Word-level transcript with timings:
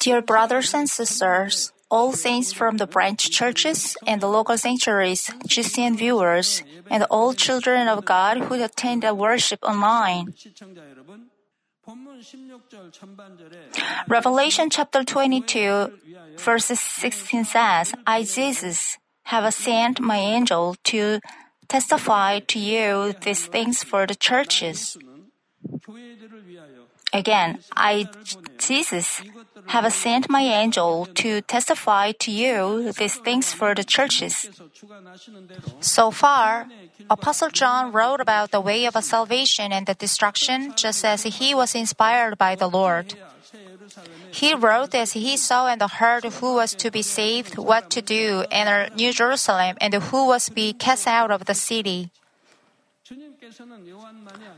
Dear 0.00 0.20
brothers 0.20 0.74
and 0.74 0.88
sisters, 0.88 1.72
all 1.90 2.12
saints 2.12 2.52
from 2.52 2.76
the 2.76 2.86
branch 2.86 3.30
churches 3.30 3.96
and 4.06 4.20
the 4.20 4.28
local 4.28 4.58
sanctuaries, 4.58 5.30
GCN 5.48 5.96
viewers, 5.96 6.62
and 6.90 7.04
all 7.04 7.32
children 7.32 7.88
of 7.88 8.04
God 8.04 8.38
who 8.44 8.62
attend 8.62 9.02
the 9.02 9.14
worship 9.14 9.60
online. 9.62 10.34
Revelation 14.08 14.70
chapter 14.70 15.04
22, 15.04 15.92
verse 16.36 16.66
16 16.66 17.44
says, 17.44 17.94
I, 18.06 18.24
Jesus, 18.24 18.98
have 19.24 19.52
sent 19.54 20.00
my 20.00 20.18
angel 20.18 20.76
to 20.84 21.20
testify 21.68 22.40
to 22.40 22.58
you 22.58 23.14
these 23.22 23.46
things 23.46 23.82
for 23.82 24.06
the 24.06 24.14
churches. 24.14 24.98
Again, 27.14 27.60
I, 27.76 28.08
Jesus, 28.58 29.22
have 29.66 29.92
sent 29.92 30.28
my 30.28 30.42
angel 30.42 31.06
to 31.14 31.40
testify 31.42 32.10
to 32.18 32.30
you 32.32 32.90
these 32.92 33.14
things 33.22 33.54
for 33.54 33.72
the 33.72 33.84
churches. 33.84 34.50
So 35.78 36.10
far, 36.10 36.66
Apostle 37.08 37.50
John 37.50 37.92
wrote 37.92 38.20
about 38.20 38.50
the 38.50 38.60
way 38.60 38.84
of 38.86 38.98
salvation 39.04 39.72
and 39.72 39.86
the 39.86 39.94
destruction 39.94 40.74
just 40.74 41.04
as 41.04 41.22
he 41.22 41.54
was 41.54 41.76
inspired 41.76 42.36
by 42.36 42.56
the 42.56 42.66
Lord. 42.66 43.14
He 44.32 44.52
wrote 44.52 44.94
as 44.94 45.12
he 45.12 45.36
saw 45.36 45.68
and 45.68 45.80
heard 45.80 46.24
who 46.24 46.54
was 46.56 46.74
to 46.74 46.90
be 46.90 47.02
saved, 47.02 47.56
what 47.56 47.90
to 47.90 48.02
do, 48.02 48.44
enter 48.50 48.90
New 48.96 49.12
Jerusalem, 49.12 49.76
and 49.80 49.94
who 49.94 50.26
was 50.26 50.46
to 50.46 50.52
be 50.52 50.72
cast 50.72 51.06
out 51.06 51.30
of 51.30 51.44
the 51.44 51.54
city. 51.54 52.10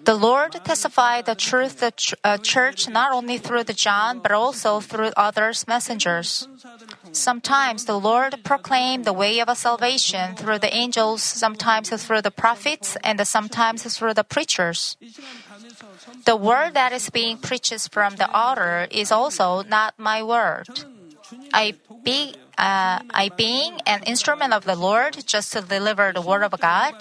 The 0.05 0.15
Lord 0.15 0.53
testified 0.65 1.27
the 1.27 1.35
truth 1.35 1.81
the 1.81 1.93
uh, 2.23 2.39
church 2.39 2.89
not 2.89 3.13
only 3.13 3.39
through 3.39 3.65
the 3.65 3.73
John 3.73 4.21
but 4.21 4.33
also 4.33 4.81
through 4.81 5.11
others 5.17 5.67
messengers. 5.67 6.47
Sometimes 7.13 7.85
the 7.85 7.99
Lord 7.99 8.45
proclaimed 8.45 9.05
the 9.05 9.13
way 9.13 9.41
of 9.41 9.51
salvation 9.57 10.37
through 10.37 10.59
the 10.59 10.75
angels, 10.75 11.23
sometimes 11.23 11.91
through 11.91 12.23
the 12.23 12.31
prophets, 12.31 12.97
and 13.03 13.19
sometimes 13.27 13.83
through 13.97 14.15
the 14.15 14.25
preachers. 14.25 14.97
The 16.25 16.37
word 16.37 16.75
that 16.75 16.93
is 16.93 17.11
being 17.11 17.39
preached 17.39 17.93
from 17.93 18.17
the 18.17 18.31
altar 18.31 18.87
is 18.91 19.11
also 19.11 19.63
not 19.63 19.95
my 19.99 20.23
word. 20.23 20.69
I 21.53 21.75
be 22.05 22.35
uh, 22.59 23.01
I 23.11 23.31
being 23.37 23.81
an 23.87 24.03
instrument 24.05 24.53
of 24.53 24.65
the 24.65 24.77
Lord 24.77 25.27
just 25.27 25.53
to 25.53 25.61
deliver 25.61 26.13
the 26.13 26.23
word 26.23 26.43
of 26.43 26.55
God. 26.61 26.95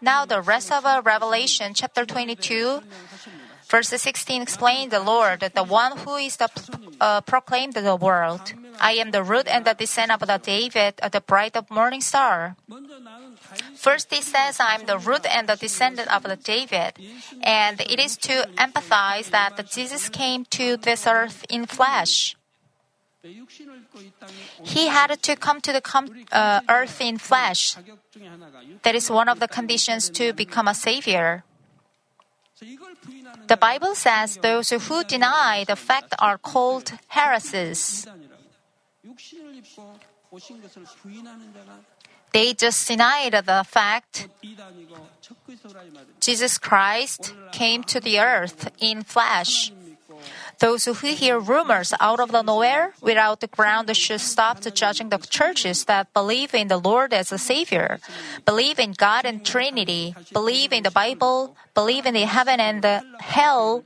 Now 0.00 0.24
the 0.24 0.40
rest 0.40 0.70
of 0.72 0.84
uh, 0.86 1.02
Revelation 1.04 1.74
chapter 1.74 2.06
22 2.06 2.80
verse 3.68 3.88
16 3.88 4.42
explains 4.42 4.90
the 4.90 5.00
Lord, 5.00 5.40
the 5.40 5.64
one 5.64 5.98
who 5.98 6.16
is 6.16 6.36
the 6.36 6.48
uh, 7.00 7.20
proclaimed 7.22 7.74
the 7.74 7.96
world. 7.96 8.54
I 8.80 8.92
am 8.92 9.10
the 9.10 9.22
root 9.22 9.46
and 9.46 9.64
the 9.64 9.74
descendant 9.74 10.22
of 10.22 10.28
the 10.28 10.38
David, 10.38 10.94
uh, 11.02 11.08
the 11.08 11.20
bright 11.20 11.56
of 11.56 11.70
morning 11.70 12.00
star. 12.00 12.56
First, 13.74 14.12
he 14.12 14.22
says, 14.22 14.60
I 14.60 14.74
am 14.74 14.86
the 14.86 14.98
root 14.98 15.26
and 15.26 15.48
the 15.48 15.56
descendant 15.56 16.08
of 16.14 16.22
the 16.22 16.36
David. 16.36 16.94
And 17.42 17.80
it 17.80 17.98
is 17.98 18.16
to 18.28 18.46
emphasize 18.56 19.30
that 19.30 19.58
Jesus 19.70 20.08
came 20.08 20.44
to 20.56 20.76
this 20.76 21.06
earth 21.06 21.44
in 21.48 21.66
flesh. 21.66 22.37
He 24.62 24.88
had 24.88 25.22
to 25.22 25.36
come 25.36 25.60
to 25.60 25.72
the 25.72 25.80
com- 25.80 26.24
uh, 26.32 26.60
earth 26.68 27.00
in 27.00 27.18
flesh. 27.18 27.76
That 28.82 28.94
is 28.94 29.10
one 29.10 29.28
of 29.28 29.40
the 29.40 29.48
conditions 29.48 30.10
to 30.10 30.32
become 30.32 30.68
a 30.68 30.74
savior. 30.74 31.44
The 33.46 33.56
Bible 33.56 33.94
says 33.94 34.38
those 34.42 34.70
who 34.70 35.04
deny 35.04 35.64
the 35.66 35.76
fact 35.76 36.14
are 36.18 36.38
called 36.38 36.92
heresies. 37.08 38.06
They 42.32 42.52
just 42.52 42.86
denied 42.86 43.32
the 43.32 43.64
fact 43.64 44.28
Jesus 46.20 46.58
Christ 46.58 47.34
came 47.52 47.82
to 47.84 48.00
the 48.00 48.20
earth 48.20 48.70
in 48.80 49.02
flesh. 49.02 49.72
Those 50.58 50.86
who 50.86 50.92
hear 50.92 51.38
rumors 51.38 51.94
out 52.00 52.18
of 52.18 52.32
the 52.32 52.42
nowhere 52.42 52.92
without 53.00 53.40
the 53.40 53.46
ground 53.46 53.94
should 53.96 54.20
stop 54.20 54.60
judging 54.74 55.08
the 55.08 55.18
churches 55.18 55.84
that 55.84 56.12
believe 56.12 56.52
in 56.54 56.66
the 56.66 56.78
Lord 56.78 57.14
as 57.14 57.30
a 57.30 57.38
Savior, 57.38 58.00
believe 58.44 58.78
in 58.78 58.92
God 58.92 59.24
and 59.24 59.46
Trinity, 59.46 60.14
believe 60.32 60.72
in 60.72 60.82
the 60.82 60.90
Bible, 60.90 61.56
believe 61.74 62.06
in 62.06 62.14
the 62.14 62.26
heaven 62.26 62.58
and 62.58 62.82
the 62.82 63.04
hell, 63.20 63.84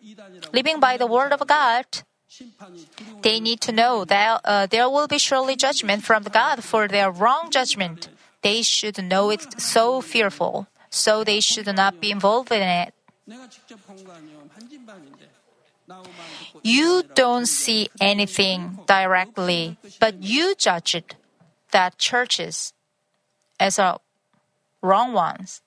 living 0.52 0.80
by 0.80 0.96
the 0.96 1.06
Word 1.06 1.32
of 1.32 1.46
God. 1.46 1.84
They 3.20 3.40
need 3.40 3.60
to 3.62 3.72
know 3.72 4.06
that 4.06 4.40
uh, 4.44 4.66
there 4.66 4.88
will 4.88 5.06
be 5.06 5.18
surely 5.18 5.56
judgment 5.56 6.04
from 6.04 6.22
God 6.24 6.64
for 6.64 6.88
their 6.88 7.10
wrong 7.10 7.50
judgment. 7.50 8.08
They 8.40 8.62
should 8.62 8.96
know 9.04 9.28
it 9.28 9.60
so 9.60 10.00
fearful, 10.00 10.66
so 10.88 11.22
they 11.22 11.40
should 11.40 11.68
not 11.76 12.00
be 12.00 12.10
involved 12.10 12.50
in 12.50 12.62
it. 12.62 12.94
You 16.62 17.02
don't 17.14 17.46
see 17.46 17.88
anything 18.00 18.78
directly, 18.86 19.76
but 20.00 20.22
you 20.22 20.54
judge 20.54 20.94
it, 20.94 21.14
that 21.72 21.98
churches 21.98 22.72
as 23.58 23.78
a 23.78 23.98
wrong 24.82 25.12
ones. 25.12 25.60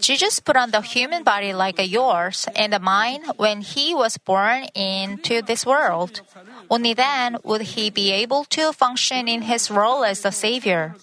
Jesus 0.00 0.40
put 0.40 0.56
on 0.56 0.70
the 0.70 0.80
human 0.82 1.22
body 1.22 1.52
like 1.52 1.78
yours 1.78 2.46
and 2.56 2.76
mine 2.80 3.22
when 3.36 3.60
he 3.60 3.94
was 3.94 4.18
born 4.18 4.64
into 4.74 5.42
this 5.42 5.64
world. 5.64 6.20
Only 6.68 6.94
then 6.94 7.36
would 7.44 7.78
he 7.78 7.90
be 7.90 8.10
able 8.10 8.44
to 8.50 8.72
function 8.72 9.28
in 9.28 9.42
his 9.42 9.70
role 9.70 10.04
as 10.04 10.22
the 10.22 10.32
Savior. 10.32 10.96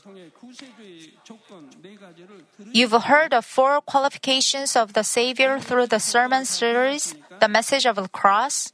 You've 2.71 3.03
heard 3.03 3.31
the 3.31 3.41
four 3.41 3.81
qualifications 3.81 4.75
of 4.75 4.93
the 4.93 5.03
Savior 5.03 5.59
through 5.59 5.87
the 5.87 5.99
sermon 5.99 6.45
series, 6.45 7.15
the 7.39 7.47
message 7.47 7.85
of 7.85 7.95
the 7.95 8.07
cross. 8.07 8.73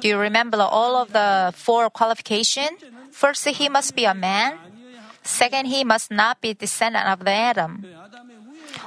Do 0.00 0.08
you 0.08 0.18
remember 0.18 0.58
all 0.60 0.96
of 0.96 1.12
the 1.12 1.52
four 1.56 1.88
qualifications? 1.90 2.82
First, 3.12 3.46
he 3.46 3.68
must 3.68 3.94
be 3.94 4.04
a 4.04 4.14
man. 4.14 4.58
Second, 5.22 5.66
he 5.66 5.84
must 5.84 6.10
not 6.10 6.40
be 6.40 6.52
descendant 6.52 7.08
of 7.08 7.26
Adam. 7.26 7.86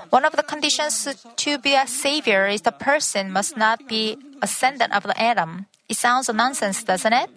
One 0.09 0.25
of 0.25 0.35
the 0.35 0.44
conditions 0.44 1.07
to 1.38 1.57
be 1.57 1.75
a 1.75 1.88
savior 1.88 2.47
is 2.47 2.61
the 2.61 2.72
person 2.72 3.31
must 3.31 3.57
not 3.57 3.88
be 3.88 4.17
ascendant 4.41 4.94
of 4.94 5.06
Adam. 5.16 5.66
It 5.89 5.97
sounds 5.97 6.29
nonsense, 6.29 6.83
doesn't 6.83 7.13
it? 7.13 7.29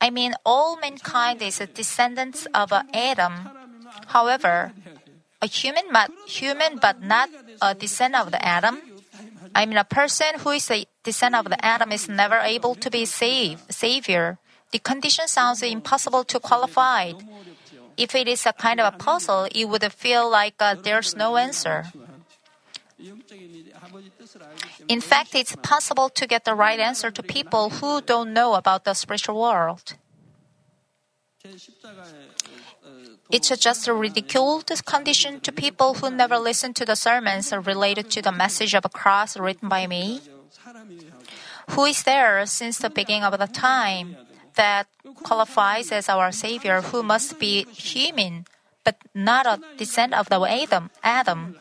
I 0.00 0.10
mean, 0.10 0.34
all 0.44 0.76
mankind 0.76 1.40
is 1.40 1.60
a 1.60 1.66
descendant 1.66 2.46
of 2.52 2.72
Adam. 2.72 3.65
However, 4.08 4.72
a 5.42 5.46
human, 5.46 5.84
but, 5.92 6.10
human 6.26 6.78
but 6.78 7.02
not 7.02 7.28
a 7.60 7.74
descendant 7.74 8.26
of 8.26 8.32
the 8.32 8.44
Adam. 8.44 8.80
I 9.54 9.66
mean, 9.66 9.78
a 9.78 9.84
person 9.84 10.38
who 10.40 10.50
is 10.50 10.70
a 10.70 10.86
descendant 11.02 11.46
of 11.46 11.50
the 11.50 11.64
Adam 11.64 11.92
is 11.92 12.08
never 12.08 12.38
able 12.38 12.74
to 12.76 12.90
be 12.90 13.04
saved, 13.04 13.72
savior. 13.72 14.38
The 14.72 14.78
condition 14.78 15.28
sounds 15.28 15.62
impossible 15.62 16.24
to 16.24 16.40
qualify. 16.40 17.12
If 17.96 18.14
it 18.14 18.28
is 18.28 18.44
a 18.44 18.52
kind 18.52 18.80
of 18.80 18.92
a 18.92 18.96
puzzle, 18.96 19.48
it 19.54 19.64
would 19.66 19.84
feel 19.92 20.28
like 20.28 20.54
uh, 20.60 20.74
there's 20.74 21.16
no 21.16 21.36
answer. 21.36 21.84
In 24.88 25.00
fact, 25.00 25.34
it's 25.34 25.56
possible 25.62 26.08
to 26.10 26.26
get 26.26 26.44
the 26.44 26.54
right 26.54 26.80
answer 26.80 27.10
to 27.10 27.22
people 27.22 27.70
who 27.70 28.00
don't 28.00 28.32
know 28.32 28.54
about 28.54 28.84
the 28.84 28.94
spiritual 28.94 29.40
world. 29.40 29.94
It's 33.30 33.48
just 33.56 33.88
a 33.88 33.94
ridiculed 33.94 34.70
condition 34.84 35.40
to 35.40 35.52
people 35.52 35.94
who 35.94 36.10
never 36.10 36.38
listen 36.38 36.74
to 36.74 36.84
the 36.84 36.96
sermons 36.96 37.52
related 37.52 38.10
to 38.12 38.22
the 38.22 38.32
message 38.32 38.74
of 38.74 38.84
a 38.84 38.88
cross 38.88 39.36
written 39.36 39.68
by 39.68 39.86
me. 39.86 40.20
Who 41.70 41.84
is 41.84 42.02
there 42.02 42.46
since 42.46 42.78
the 42.78 42.90
beginning 42.90 43.24
of 43.24 43.38
the 43.38 43.46
time 43.46 44.16
that 44.54 44.86
qualifies 45.22 45.92
as 45.92 46.08
our 46.08 46.32
Savior 46.32 46.80
who 46.80 47.02
must 47.02 47.38
be 47.38 47.64
human, 47.64 48.46
but 48.84 48.96
not 49.14 49.46
a 49.46 49.60
descendant 49.76 50.20
of 50.20 50.28
the 50.28 50.40
Adam? 50.40 50.90
Adam. 51.02 51.58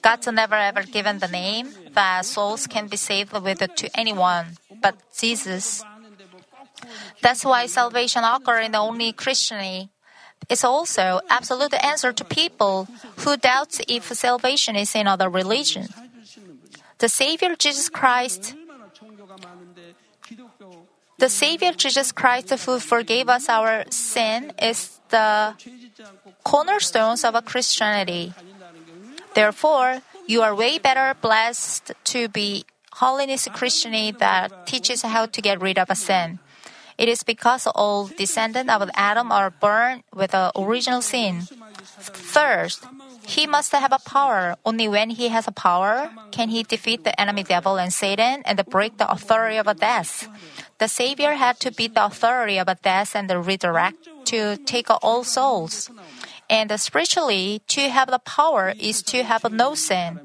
God's 0.00 0.28
never 0.28 0.54
ever 0.54 0.82
given 0.82 1.18
the 1.18 1.28
name 1.28 1.68
that 1.92 2.24
souls 2.24 2.66
can 2.66 2.86
be 2.86 2.96
saved 2.96 3.32
with 3.32 3.58
to 3.58 3.90
anyone 3.98 4.56
but 4.80 4.96
Jesus. 5.16 5.84
That's 7.20 7.44
why 7.44 7.66
salvation 7.66 8.24
occurs 8.24 8.66
in 8.66 8.74
only 8.74 9.12
Christianity. 9.12 9.90
It's 10.48 10.64
also 10.64 11.20
absolute 11.28 11.74
answer 11.74 12.12
to 12.12 12.24
people 12.24 12.88
who 13.18 13.36
doubt 13.36 13.80
if 13.88 14.04
salvation 14.14 14.76
is 14.76 14.94
in 14.94 15.06
other 15.06 15.28
religion. 15.28 15.88
The 16.98 17.08
Savior 17.08 17.54
Jesus 17.56 17.88
Christ 17.88 18.54
the 21.18 21.28
Savior 21.28 21.72
Jesus 21.72 22.12
Christ 22.12 22.50
who 22.50 22.78
forgave 22.78 23.28
us 23.28 23.48
our 23.48 23.84
sin 23.90 24.52
is 24.62 25.00
the 25.10 25.54
cornerstones 26.44 27.24
of 27.24 27.34
a 27.34 27.42
Christianity. 27.42 28.32
Therefore, 29.34 30.02
you 30.28 30.42
are 30.42 30.54
way 30.54 30.78
better 30.78 31.16
blessed 31.20 31.90
to 32.14 32.28
be 32.28 32.64
holiness 32.92 33.48
Christianity 33.52 34.12
that 34.18 34.66
teaches 34.66 35.02
how 35.02 35.26
to 35.26 35.42
get 35.42 35.60
rid 35.60 35.78
of 35.78 35.90
a 35.90 35.96
sin. 35.96 36.38
It 36.98 37.08
is 37.08 37.22
because 37.22 37.66
all 37.66 38.08
descendants 38.08 38.72
of 38.72 38.90
Adam 38.94 39.30
are 39.30 39.50
born 39.50 40.02
with 40.12 40.32
the 40.32 40.50
original 40.58 41.00
sin. 41.00 41.46
First, 42.12 42.84
he 43.22 43.46
must 43.46 43.72
have 43.72 43.92
a 43.92 44.02
power. 44.02 44.56
Only 44.64 44.88
when 44.88 45.10
he 45.10 45.28
has 45.28 45.46
a 45.46 45.52
power 45.52 46.10
can 46.32 46.48
he 46.48 46.64
defeat 46.64 47.04
the 47.04 47.14
enemy 47.20 47.44
devil 47.44 47.76
and 47.76 47.92
Satan 47.92 48.42
and 48.44 48.64
break 48.66 48.98
the 48.98 49.08
authority 49.08 49.58
of 49.58 49.68
death. 49.78 50.28
The 50.78 50.88
Savior 50.88 51.34
had 51.34 51.60
to 51.60 51.70
beat 51.70 51.94
the 51.94 52.04
authority 52.04 52.58
of 52.58 52.66
death 52.82 53.14
and 53.14 53.30
redirect 53.30 54.08
to 54.26 54.56
take 54.64 54.88
all 54.90 55.24
souls. 55.24 55.90
And 56.50 56.72
spiritually, 56.80 57.60
to 57.68 57.88
have 57.90 58.10
the 58.10 58.18
power 58.18 58.74
is 58.78 59.02
to 59.12 59.22
have 59.22 59.52
no 59.52 59.74
sin. 59.74 60.20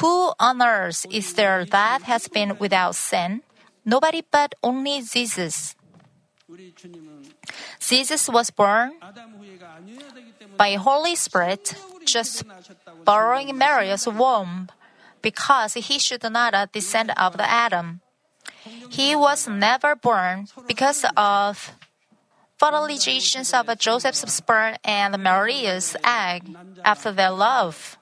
Who 0.00 0.32
on 0.38 0.62
earth 0.62 1.06
is 1.10 1.34
there 1.34 1.64
that 1.64 2.02
has 2.02 2.28
been 2.28 2.56
without 2.58 2.94
sin? 2.94 3.42
Nobody 3.84 4.22
but 4.22 4.54
only 4.62 5.02
Jesus. 5.02 5.74
Jesus 7.80 8.28
was 8.28 8.50
born 8.50 8.92
by 10.56 10.74
Holy 10.74 11.14
Spirit, 11.14 11.74
just 12.04 12.44
borrowing 13.04 13.56
Mary's 13.56 14.06
womb, 14.06 14.68
because 15.20 15.74
he 15.74 15.98
should 15.98 16.22
not 16.24 16.72
descend 16.72 17.12
of 17.16 17.36
the 17.36 17.48
Adam. 17.48 18.00
He 18.90 19.14
was 19.14 19.46
never 19.46 19.94
born 19.94 20.48
because 20.66 21.04
of 21.16 21.72
fertilizations 22.58 23.52
of 23.52 23.78
Joseph's 23.78 24.32
sperm 24.32 24.76
and 24.84 25.22
Maria's 25.22 25.96
egg 26.02 26.44
after 26.84 27.12
their 27.12 27.30
love. 27.30 27.98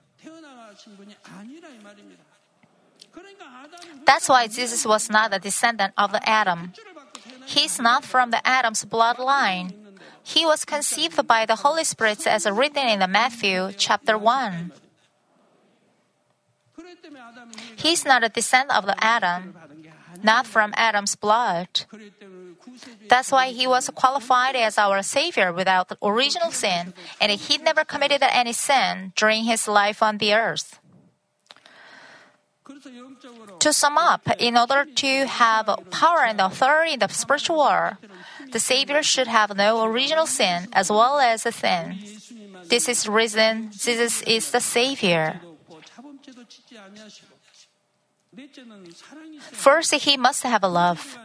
That's 4.06 4.28
why 4.28 4.46
Jesus 4.46 4.86
was 4.86 5.10
not 5.10 5.34
a 5.34 5.38
descendant 5.38 5.92
of 5.96 6.12
the 6.12 6.28
Adam. 6.28 6.72
He's 7.46 7.78
not 7.80 8.04
from 8.04 8.30
the 8.30 8.46
Adam's 8.46 8.84
bloodline. 8.84 9.72
He 10.22 10.44
was 10.44 10.64
conceived 10.64 11.26
by 11.26 11.46
the 11.46 11.56
Holy 11.56 11.84
Spirit 11.84 12.26
as 12.26 12.50
written 12.50 12.86
in 12.88 12.98
Matthew 13.10 13.70
chapter 13.76 14.18
1. 14.18 14.72
He's 17.76 18.04
not 18.04 18.24
a 18.24 18.28
descendant 18.28 18.76
of 18.76 18.90
Adam, 18.98 19.54
not 20.22 20.46
from 20.46 20.74
Adam's 20.76 21.14
blood. 21.14 21.68
That's 23.08 23.30
why 23.30 23.48
he 23.48 23.66
was 23.66 23.88
qualified 23.94 24.56
as 24.56 24.76
our 24.76 25.02
Savior 25.02 25.52
without 25.52 25.92
original 26.02 26.50
sin, 26.50 26.92
and 27.20 27.30
he 27.32 27.58
never 27.58 27.84
committed 27.84 28.22
any 28.22 28.52
sin 28.52 29.12
during 29.14 29.44
his 29.44 29.68
life 29.68 30.02
on 30.02 30.18
the 30.18 30.34
earth. 30.34 30.80
To 33.60 33.72
sum 33.72 33.98
up, 33.98 34.28
in 34.38 34.56
order 34.56 34.84
to 34.84 35.26
have 35.26 35.66
power 35.90 36.24
and 36.24 36.40
authority 36.40 36.94
in 36.94 36.98
the 37.00 37.08
spiritual 37.08 37.58
world, 37.58 37.96
the 38.50 38.60
Savior 38.60 39.02
should 39.02 39.26
have 39.26 39.56
no 39.56 39.84
original 39.84 40.26
sin 40.26 40.68
as 40.72 40.90
well 40.90 41.18
as 41.18 41.46
a 41.46 41.52
sin. 41.52 41.98
This 42.68 42.88
is 42.88 43.08
reason 43.08 43.70
Jesus 43.72 44.22
is 44.22 44.50
the 44.50 44.60
Savior. 44.60 45.40
First, 49.52 49.94
he 49.94 50.16
must 50.16 50.42
have 50.42 50.62
a 50.62 50.68
love. 50.68 51.18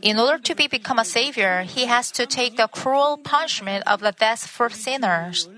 In 0.00 0.18
order 0.18 0.38
to 0.38 0.54
be 0.54 0.66
become 0.66 0.98
a 0.98 1.04
savior, 1.04 1.62
he 1.62 1.86
has 1.86 2.10
to 2.12 2.26
take 2.26 2.56
the 2.56 2.68
cruel 2.68 3.18
punishment 3.18 3.84
of 3.86 4.00
the 4.00 4.12
death 4.12 4.46
for 4.46 4.70
sinners. 4.70 5.48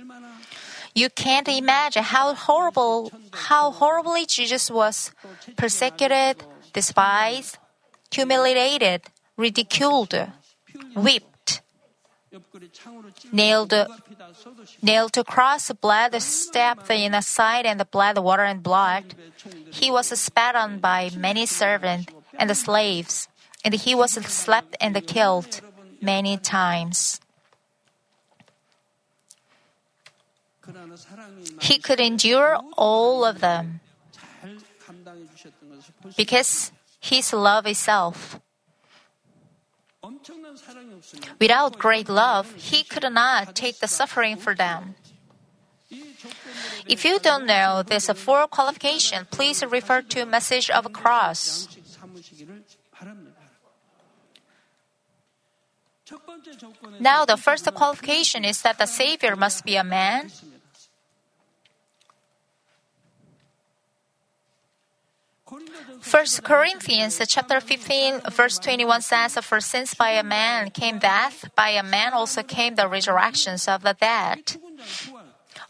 You 0.96 1.10
can't 1.10 1.46
imagine 1.46 2.02
how 2.02 2.32
horrible, 2.32 3.12
how 3.32 3.70
horribly 3.70 4.24
Jesus 4.24 4.70
was 4.70 5.12
persecuted, 5.54 6.42
despised, 6.72 7.58
humiliated, 8.10 9.02
ridiculed, 9.36 10.16
whipped, 10.96 11.60
nailed, 13.30 13.74
nailed 14.80 15.12
to 15.12 15.22
cross, 15.22 15.70
blood 15.72 16.16
stabbed 16.22 16.90
in 16.90 17.12
the 17.12 17.20
side, 17.20 17.66
and 17.66 17.78
the 17.78 17.84
blood, 17.84 18.16
water, 18.16 18.44
and 18.44 18.62
blood. 18.62 19.14
He 19.70 19.90
was 19.90 20.08
spat 20.18 20.56
on 20.56 20.78
by 20.78 21.10
many 21.14 21.44
servants 21.44 22.10
and 22.38 22.56
slaves, 22.56 23.28
and 23.62 23.74
he 23.74 23.94
was 23.94 24.12
slapped 24.12 24.76
and 24.80 24.96
killed 25.06 25.60
many 26.00 26.38
times. 26.38 27.20
He 31.60 31.78
could 31.78 32.00
endure 32.00 32.58
all 32.76 33.24
of 33.24 33.40
them 33.40 33.80
because 36.16 36.72
his 37.00 37.32
love 37.32 37.66
itself. 37.66 38.40
Without 41.40 41.78
great 41.78 42.08
love, 42.08 42.54
he 42.54 42.82
could 42.84 43.10
not 43.12 43.54
take 43.54 43.78
the 43.78 43.88
suffering 43.88 44.36
for 44.36 44.54
them. 44.54 44.94
If 46.86 47.04
you 47.04 47.18
don't 47.18 47.46
know 47.46 47.82
this 47.82 48.08
four 48.10 48.46
qualification, 48.48 49.26
please 49.30 49.64
refer 49.64 50.02
to 50.02 50.26
Message 50.26 50.70
of 50.70 50.92
Cross. 50.92 51.68
Now, 57.00 57.24
the 57.24 57.36
first 57.36 57.72
qualification 57.74 58.44
is 58.44 58.62
that 58.62 58.78
the 58.78 58.86
Savior 58.86 59.34
must 59.34 59.64
be 59.64 59.76
a 59.76 59.84
man. 59.84 60.30
First 66.00 66.42
Corinthians 66.42 67.20
chapter 67.28 67.60
15 67.60 68.20
verse 68.30 68.58
21 68.58 69.02
says, 69.02 69.34
For 69.38 69.60
since 69.60 69.94
by 69.94 70.10
a 70.10 70.24
man 70.24 70.70
came 70.70 70.98
death, 70.98 71.48
by 71.54 71.70
a 71.70 71.82
man 71.82 72.12
also 72.12 72.42
came 72.42 72.74
the 72.74 72.88
resurrections 72.88 73.68
of 73.68 73.82
the 73.82 73.94
dead. 73.94 74.56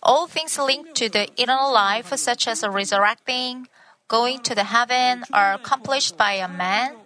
All 0.02 0.26
things 0.26 0.58
linked 0.58 0.94
to 0.96 1.08
the 1.08 1.28
eternal 1.40 1.73
life, 1.73 2.14
such 2.17 2.49
as 2.49 2.67
resurrecting, 2.67 3.69
going 4.08 4.40
to 4.40 4.55
the 4.55 4.64
heaven, 4.64 5.25
are 5.32 5.55
accomplished 5.55 6.17
by 6.17 6.32
a 6.32 6.49
man. 6.49 6.96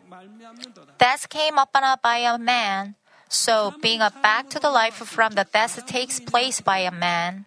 Death 0.98 1.28
came 1.28 1.58
upon 1.58 1.98
by 2.02 2.18
a 2.18 2.38
man. 2.38 2.94
So 3.28 3.74
being 3.80 4.00
a 4.00 4.12
back 4.22 4.50
to 4.50 4.58
the 4.58 4.70
life 4.70 4.94
from 4.94 5.34
the 5.34 5.46
death 5.50 5.86
takes 5.86 6.20
place 6.20 6.60
by 6.60 6.78
a 6.78 6.90
man. 6.90 7.46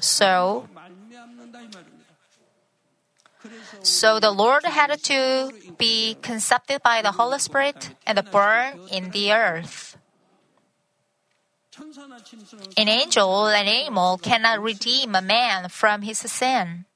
So 0.00 0.68
so 3.82 4.20
the 4.20 4.30
Lord 4.30 4.64
had 4.64 4.92
to 5.04 5.52
be 5.78 6.16
conceived 6.22 6.82
by 6.82 7.02
the 7.02 7.12
Holy 7.12 7.38
Spirit 7.38 7.90
and 8.06 8.20
born 8.30 8.80
in 8.90 9.10
the 9.10 9.32
earth. 9.32 9.96
An 12.76 12.88
angel 12.88 13.46
an 13.48 13.66
animal 13.66 14.18
cannot 14.18 14.62
redeem 14.62 15.14
a 15.14 15.20
man 15.20 15.68
from 15.68 16.02
his 16.02 16.18
sin. 16.18 16.86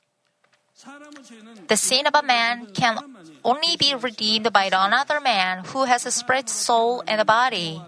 The 1.69 1.77
sin 1.77 2.07
of 2.07 2.15
a 2.15 2.23
man 2.23 2.67
can 2.73 2.97
only 3.45 3.77
be 3.77 3.95
redeemed 3.95 4.51
by 4.53 4.73
another 4.73 5.21
man 5.21 5.65
who 5.65 5.85
has 5.85 6.07
a 6.07 6.11
spirit, 6.11 6.49
soul, 6.49 7.03
and 7.07 7.21
a 7.21 7.25
body. 7.25 7.83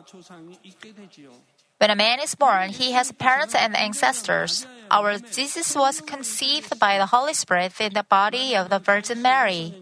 When 1.83 1.91
a 1.91 1.97
man 1.97 2.21
is 2.21 2.37
born, 2.37 2.71
he 2.71 2.93
has 2.93 3.11
parents 3.11 3.57
and 3.57 3.75
ancestors. 3.75 4.69
Our 4.89 5.19
Jesus 5.19 5.75
was 5.75 6.01
conceived 6.01 6.79
by 6.79 6.97
the 6.97 7.07
Holy 7.07 7.35
Spirit 7.35 7.75
in 7.81 7.93
the 7.93 8.07
body 8.07 8.55
of 8.55 8.71
the 8.71 8.79
Virgin 8.79 9.21
Mary. 9.21 9.75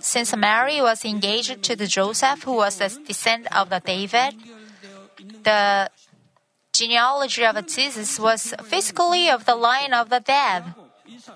Since 0.00 0.36
Mary 0.36 0.82
was 0.82 1.02
engaged 1.02 1.62
to 1.62 1.74
the 1.74 1.86
Joseph, 1.86 2.42
who 2.42 2.60
was 2.60 2.76
the 2.76 2.92
descendant 3.08 3.56
of 3.56 3.70
the 3.70 3.80
David, 3.80 4.36
the 5.42 5.88
genealogy 6.74 7.46
of 7.46 7.56
Jesus 7.66 8.20
was 8.20 8.52
physically 8.64 9.30
of 9.30 9.46
the 9.46 9.56
line 9.56 9.94
of 9.94 10.10
the 10.10 10.20
dead. 10.20 10.76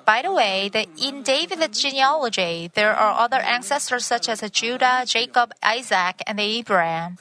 By 0.05 0.23
the 0.23 0.33
way, 0.33 0.69
the, 0.69 0.87
in 1.01 1.23
David's 1.23 1.81
genealogy, 1.81 2.71
there 2.75 2.95
are 2.95 3.21
other 3.21 3.39
ancestors 3.39 4.05
such 4.05 4.29
as 4.29 4.41
Judah, 4.51 5.05
Jacob, 5.07 5.53
Isaac, 5.63 6.23
and 6.27 6.41
Abraham. 6.41 7.17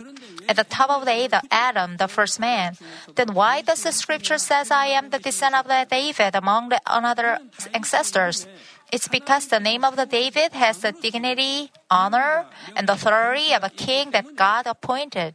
At 0.48 0.58
the 0.58 0.64
top 0.64 0.90
of 0.90 1.06
the 1.06 1.42
Adam, 1.52 1.98
the 1.98 2.08
first 2.08 2.40
man. 2.40 2.76
Then 3.16 3.34
why 3.34 3.62
does 3.62 3.84
the 3.84 3.92
scripture 3.92 4.38
says 4.38 4.72
I 4.72 4.88
am 4.88 5.10
the 5.10 5.20
descendant 5.20 5.68
of 5.70 5.90
David 5.90 6.36
among 6.36 6.70
the 6.70 6.82
other 6.86 7.40
ancestors? 7.74 8.48
It's 8.92 9.08
because 9.08 9.48
the 9.48 9.60
name 9.60 9.84
of 9.84 9.96
the 9.96 10.06
David 10.06 10.54
has 10.54 10.78
the 10.78 10.92
dignity, 10.92 11.72
honor, 11.90 12.46
and 12.76 12.88
authority 12.88 13.52
of 13.52 13.64
a 13.64 13.72
king 13.72 14.12
that 14.12 14.36
God 14.36 14.68
appointed. 14.68 15.34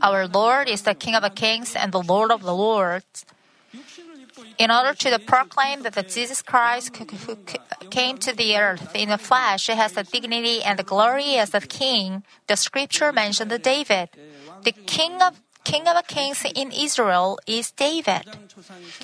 Our 0.00 0.26
Lord 0.26 0.66
is 0.66 0.82
the 0.82 0.94
King 0.94 1.14
of 1.14 1.22
the 1.22 1.28
kings 1.28 1.76
and 1.76 1.92
the 1.92 2.00
Lord 2.00 2.32
of 2.32 2.40
the 2.40 2.54
lords. 2.54 3.26
In 4.58 4.70
order 4.70 4.94
to 4.94 5.18
proclaim 5.18 5.82
that 5.82 6.08
Jesus 6.08 6.42
Christ 6.42 6.96
who 6.96 7.36
came 7.90 8.18
to 8.18 8.32
the 8.34 8.56
earth 8.56 8.94
in 8.94 9.08
the 9.08 9.18
flesh 9.18 9.66
has 9.68 9.92
the 9.92 10.04
dignity 10.04 10.62
and 10.62 10.78
the 10.78 10.82
glory 10.82 11.36
as 11.36 11.50
the 11.50 11.60
king, 11.60 12.24
the 12.46 12.56
scripture 12.56 13.12
mentioned 13.12 13.52
David. 13.62 14.10
The 14.62 14.72
king 14.72 15.22
of 15.22 15.40
King 15.62 15.86
of 15.86 16.06
kings 16.06 16.44
in 16.54 16.72
Israel 16.72 17.38
is 17.46 17.70
David. 17.70 18.24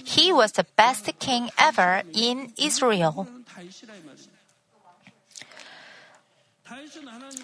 He 0.05 0.33
was 0.33 0.53
the 0.53 0.65
best 0.75 1.07
king 1.19 1.51
ever 1.59 2.03
in 2.15 2.53
Israel. 2.57 3.29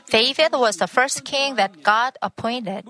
David 0.08 0.52
was 0.52 0.78
the 0.78 0.88
first 0.88 1.24
king 1.24 1.56
that 1.56 1.82
God 1.82 2.16
appointed. 2.22 2.88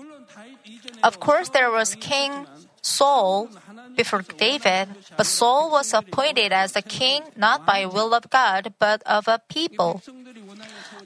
Of 1.03 1.19
course, 1.19 1.49
there 1.49 1.69
was 1.69 1.95
King 1.95 2.47
Saul 2.83 3.47
before 3.95 4.21
David, 4.37 4.89
but 5.15 5.25
Saul 5.25 5.71
was 5.71 5.93
appointed 5.93 6.51
as 6.51 6.73
the 6.73 6.81
king 6.81 7.23
not 7.35 7.65
by 7.65 7.85
will 7.85 8.13
of 8.13 8.29
God, 8.29 8.73
but 8.77 9.01
of 9.07 9.27
a 9.27 9.39
people. 9.47 10.03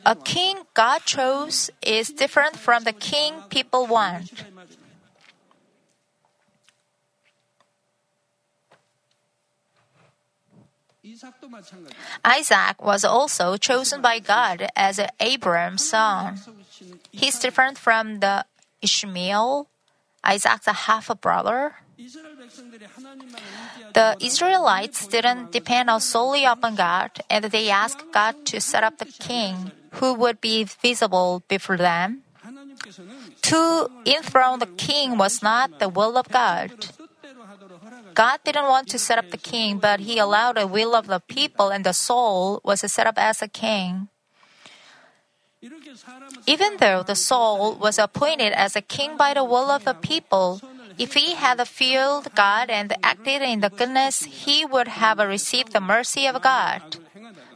A 0.04 0.16
king 0.16 0.66
God 0.74 1.06
chose 1.06 1.70
is 1.86 2.10
different 2.10 2.58
from 2.58 2.84
the 2.84 2.94
king 2.94 3.46
people 3.50 3.86
want. 3.86 4.34
Isaac 12.26 12.82
was 12.84 13.06
also 13.06 13.56
chosen 13.56 14.02
by 14.02 14.20
God 14.20 14.68
as 14.76 15.00
Abraham's 15.20 15.88
son. 15.88 16.42
He's 17.12 17.40
different 17.40 17.78
from 17.78 18.20
the 18.20 18.46
Ishmael, 18.82 19.70
Isaac's 20.24 20.68
half 20.68 21.10
a 21.10 21.16
brother. 21.16 21.76
The 23.94 24.16
Israelites 24.20 25.08
didn't 25.08 25.52
depend 25.52 25.90
solely 26.04 26.46
upon 26.46 26.76
God, 26.76 27.12
and 27.30 27.46
they 27.46 27.70
asked 27.70 28.06
God 28.12 28.46
to 28.46 28.62
set 28.62 28.84
up 28.84 28.98
the 28.98 29.06
king 29.06 29.72
who 29.94 30.14
would 30.14 30.40
be 30.40 30.64
visible 30.64 31.44
before 31.48 31.78
them. 31.78 32.24
To 33.42 33.90
enthrone 34.06 34.60
the 34.60 34.68
king 34.78 35.18
was 35.18 35.42
not 35.42 35.80
the 35.80 35.90
will 35.90 36.18
of 36.18 36.30
God. 36.30 36.72
God 38.14 38.40
didn't 38.44 38.66
want 38.66 38.88
to 38.90 39.00
set 39.00 39.18
up 39.18 39.30
the 39.32 39.38
king, 39.38 39.80
but 39.80 40.00
he 40.02 40.18
allowed 40.18 40.58
the 40.58 40.68
will 40.68 40.96
of 40.96 41.08
the 41.08 41.20
people 41.20 41.70
and 41.70 41.84
the 41.84 41.94
Saul 41.94 42.62
was 42.64 42.82
set 42.82 43.08
up 43.08 43.18
as 43.18 43.42
a 43.42 43.48
king. 43.48 44.10
Even 46.46 46.78
though 46.78 47.02
the 47.02 47.16
Saul 47.16 47.76
was 47.76 47.98
appointed 47.98 48.54
as 48.54 48.76
a 48.76 48.82
king 48.82 49.18
by 49.18 49.34
the 49.34 49.44
will 49.44 49.72
of 49.72 49.86
the 49.86 49.96
people, 49.96 50.62
if 51.00 51.14
he 51.14 51.34
had 51.34 51.66
feared 51.68 52.34
God 52.36 52.70
and 52.70 52.94
acted 53.02 53.42
in 53.42 53.62
the 53.62 53.70
goodness, 53.70 54.24
he 54.24 54.66
would 54.66 54.88
have 54.88 55.18
received 55.18 55.74
the 55.74 55.82
mercy 55.82 56.28
of 56.28 56.42
God. 56.42 56.82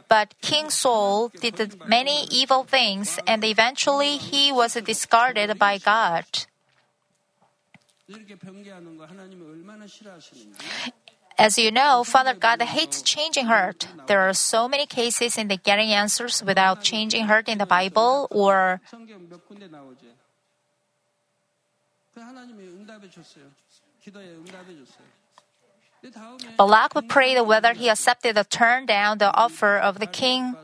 But 0.08 0.34
King 0.40 0.70
Saul 0.70 1.28
did 1.28 1.78
many 1.86 2.26
evil 2.30 2.64
things 2.64 3.18
and 3.26 3.44
eventually 3.44 4.16
he 4.16 4.50
was 4.50 4.74
discarded 4.74 5.58
by 5.58 5.78
God. 5.78 6.26
As 11.38 11.58
you 11.58 11.70
know, 11.70 12.04
Father 12.04 12.34
God 12.34 12.60
hates 12.62 13.02
changing 13.02 13.46
heart. 13.46 13.88
There 14.06 14.20
are 14.20 14.34
so 14.34 14.68
many 14.68 14.86
cases 14.86 15.38
in 15.38 15.48
the 15.48 15.56
getting 15.56 15.90
answers 15.90 16.42
without 16.42 16.82
changing 16.82 17.24
heart 17.24 17.48
in 17.48 17.58
the 17.58 17.66
Bible 17.66 18.28
or 18.30 18.80
Balak 26.58 27.08
prayed 27.08 27.40
whether 27.40 27.72
he 27.74 27.88
accepted 27.88 28.34
to 28.34 28.44
turn 28.44 28.86
down 28.86 29.18
the 29.18 29.32
offer 29.34 29.78
of 29.78 29.98
the 29.98 30.06
king 30.06 30.56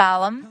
Balaam. 0.00 0.48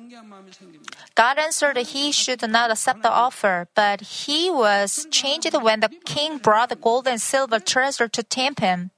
God 1.16 1.40
answered 1.40 1.78
he 1.78 2.12
should 2.12 2.46
not 2.48 2.70
accept 2.70 3.02
the 3.02 3.10
offer, 3.10 3.68
but 3.74 4.22
he 4.22 4.52
was 4.52 5.08
changed 5.10 5.50
when 5.58 5.80
the 5.80 5.90
king 6.06 6.38
brought 6.38 6.70
the 6.70 6.76
gold 6.78 7.08
and 7.08 7.20
silver 7.20 7.58
treasure 7.58 8.08
to 8.08 8.22
tempt 8.22 8.60
him. 8.62 8.92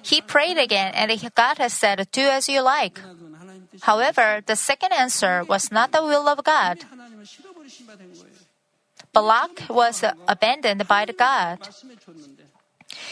He 0.00 0.24
prayed 0.24 0.56
again, 0.56 0.92
and 0.96 1.12
God 1.34 1.58
has 1.58 1.74
said, 1.74 2.08
Do 2.10 2.24
as 2.24 2.48
you 2.48 2.62
like. 2.62 3.00
However, 3.82 4.40
the 4.40 4.56
second 4.56 4.92
answer 4.96 5.44
was 5.44 5.70
not 5.70 5.92
the 5.92 6.00
will 6.00 6.26
of 6.26 6.40
God. 6.42 6.88
Balak 9.12 9.68
was 9.68 10.04
abandoned 10.26 10.88
by 10.88 11.04
the 11.04 11.12
God. 11.12 11.60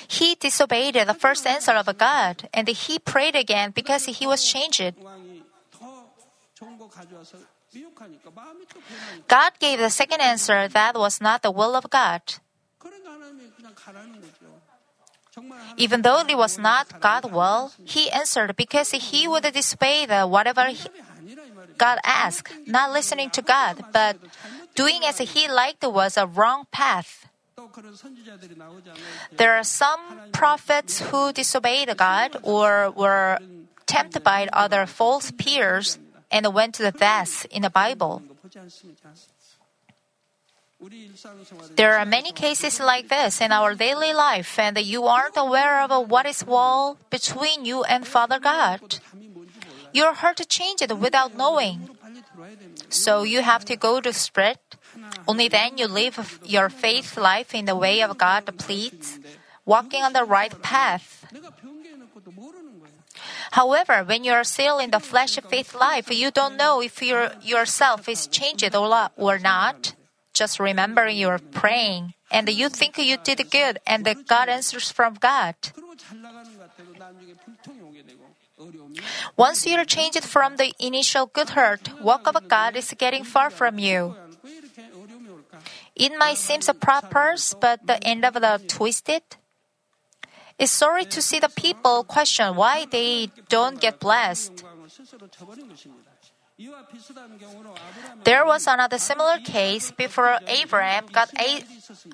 He 0.08 0.34
disobeyed 0.34 0.94
the 0.94 1.14
first 1.14 1.46
answer 1.46 1.72
of 1.72 1.86
God, 1.98 2.48
and 2.54 2.68
he 2.68 2.98
prayed 2.98 3.36
again 3.36 3.72
because 3.72 4.06
he 4.06 4.26
was 4.26 4.44
changed. 4.44 4.96
God 9.28 9.52
gave 9.58 9.78
the 9.78 9.90
second 9.90 10.20
answer 10.20 10.68
that 10.68 10.96
was 10.96 11.20
not 11.20 11.42
the 11.42 11.50
will 11.50 11.74
of 11.74 11.88
God. 11.88 12.20
Even 15.76 16.02
though 16.02 16.20
it 16.20 16.36
was 16.36 16.58
not 16.58 17.00
God's 17.00 17.32
will, 17.32 17.72
he 17.84 18.10
answered 18.10 18.54
because 18.56 18.90
he 18.90 19.26
would 19.26 19.44
disobey 19.44 20.04
the 20.04 20.26
whatever 20.26 20.66
he, 20.66 20.86
God 21.78 21.98
asked, 22.04 22.52
not 22.66 22.92
listening 22.92 23.30
to 23.30 23.42
God, 23.42 23.82
but 23.92 24.18
doing 24.74 25.00
as 25.04 25.18
he 25.18 25.48
liked 25.48 25.82
was 25.84 26.16
a 26.18 26.26
wrong 26.26 26.66
path. 26.70 27.28
There 29.36 29.54
are 29.54 29.64
some 29.64 30.00
prophets 30.32 31.00
who 31.00 31.32
disobeyed 31.32 31.96
God 31.96 32.36
or 32.42 32.90
were 32.90 33.38
tempted 33.86 34.22
by 34.22 34.48
other 34.52 34.84
false 34.86 35.30
peers 35.30 35.98
and 36.32 36.52
went 36.54 36.74
to 36.76 36.82
the 36.82 36.90
death 36.90 37.46
in 37.50 37.62
the 37.62 37.70
Bible. 37.70 38.22
There 41.76 41.96
are 41.96 42.04
many 42.04 42.32
cases 42.32 42.80
like 42.80 43.08
this 43.08 43.40
in 43.40 43.52
our 43.52 43.74
daily 43.74 44.12
life, 44.12 44.58
and 44.58 44.76
you 44.78 45.06
aren't 45.06 45.36
aware 45.36 45.80
of 45.82 46.10
what 46.10 46.26
is 46.26 46.44
wall 46.44 46.98
between 47.08 47.64
you 47.64 47.84
and 47.84 48.06
Father 48.06 48.40
God. 48.40 48.80
Your 49.92 50.14
heart 50.14 50.40
changed 50.48 50.82
it 50.82 50.98
without 50.98 51.36
knowing. 51.36 51.90
So 52.88 53.22
you 53.22 53.42
have 53.42 53.64
to 53.66 53.76
go 53.76 54.00
to 54.00 54.12
Spirit. 54.12 54.58
Only 55.28 55.48
then 55.48 55.78
you 55.78 55.86
live 55.86 56.40
your 56.44 56.68
faith 56.68 57.16
life 57.16 57.54
in 57.54 57.66
the 57.66 57.76
way 57.76 58.02
of 58.02 58.18
God 58.18 58.50
pleads, 58.58 59.20
walking 59.64 60.02
on 60.02 60.12
the 60.14 60.24
right 60.24 60.50
path. 60.62 61.24
However, 63.52 64.02
when 64.02 64.24
you 64.24 64.32
are 64.32 64.44
still 64.44 64.78
in 64.78 64.90
the 64.90 65.00
flesh 65.00 65.36
of 65.36 65.44
faith 65.44 65.74
life, 65.74 66.08
you 66.10 66.30
don't 66.30 66.56
know 66.56 66.80
if 66.80 67.02
your 67.02 67.32
yourself 67.42 68.08
is 68.08 68.26
changed 68.26 68.74
or, 68.74 69.38
not. 69.38 69.94
Just 70.32 70.58
remember 70.58 71.06
you're 71.08 71.38
praying 71.38 72.14
and 72.30 72.48
you 72.48 72.70
think 72.70 72.96
you 72.96 73.18
did 73.18 73.50
good 73.50 73.78
and 73.86 74.08
God 74.26 74.48
answers 74.48 74.90
from 74.90 75.20
God. 75.20 75.54
Once 79.36 79.66
you're 79.66 79.84
changed 79.84 80.24
from 80.24 80.56
the 80.56 80.72
initial 80.80 81.26
good 81.26 81.50
heart, 81.50 81.92
walk 82.00 82.26
of 82.26 82.48
God 82.48 82.74
is 82.74 82.94
getting 82.96 83.24
far 83.24 83.50
from 83.50 83.78
you. 83.78 84.16
It 85.94 86.16
might 86.16 86.38
seem 86.38 86.60
a 86.66 86.72
proper, 86.72 87.36
but 87.60 87.86
the 87.86 88.02
end 88.02 88.24
of 88.24 88.32
the 88.32 88.64
twisted. 88.66 89.22
It's 90.62 90.70
sorry 90.70 91.06
to 91.06 91.20
see 91.20 91.40
the 91.40 91.48
people 91.48 92.04
question 92.04 92.54
why 92.54 92.86
they 92.86 93.34
don't 93.48 93.80
get 93.80 93.98
blessed. 93.98 94.62
There 98.22 98.46
was 98.46 98.68
another 98.68 98.98
similar 98.98 99.38
case 99.42 99.90
before 99.90 100.38
Abraham 100.46 101.06
got 101.10 101.34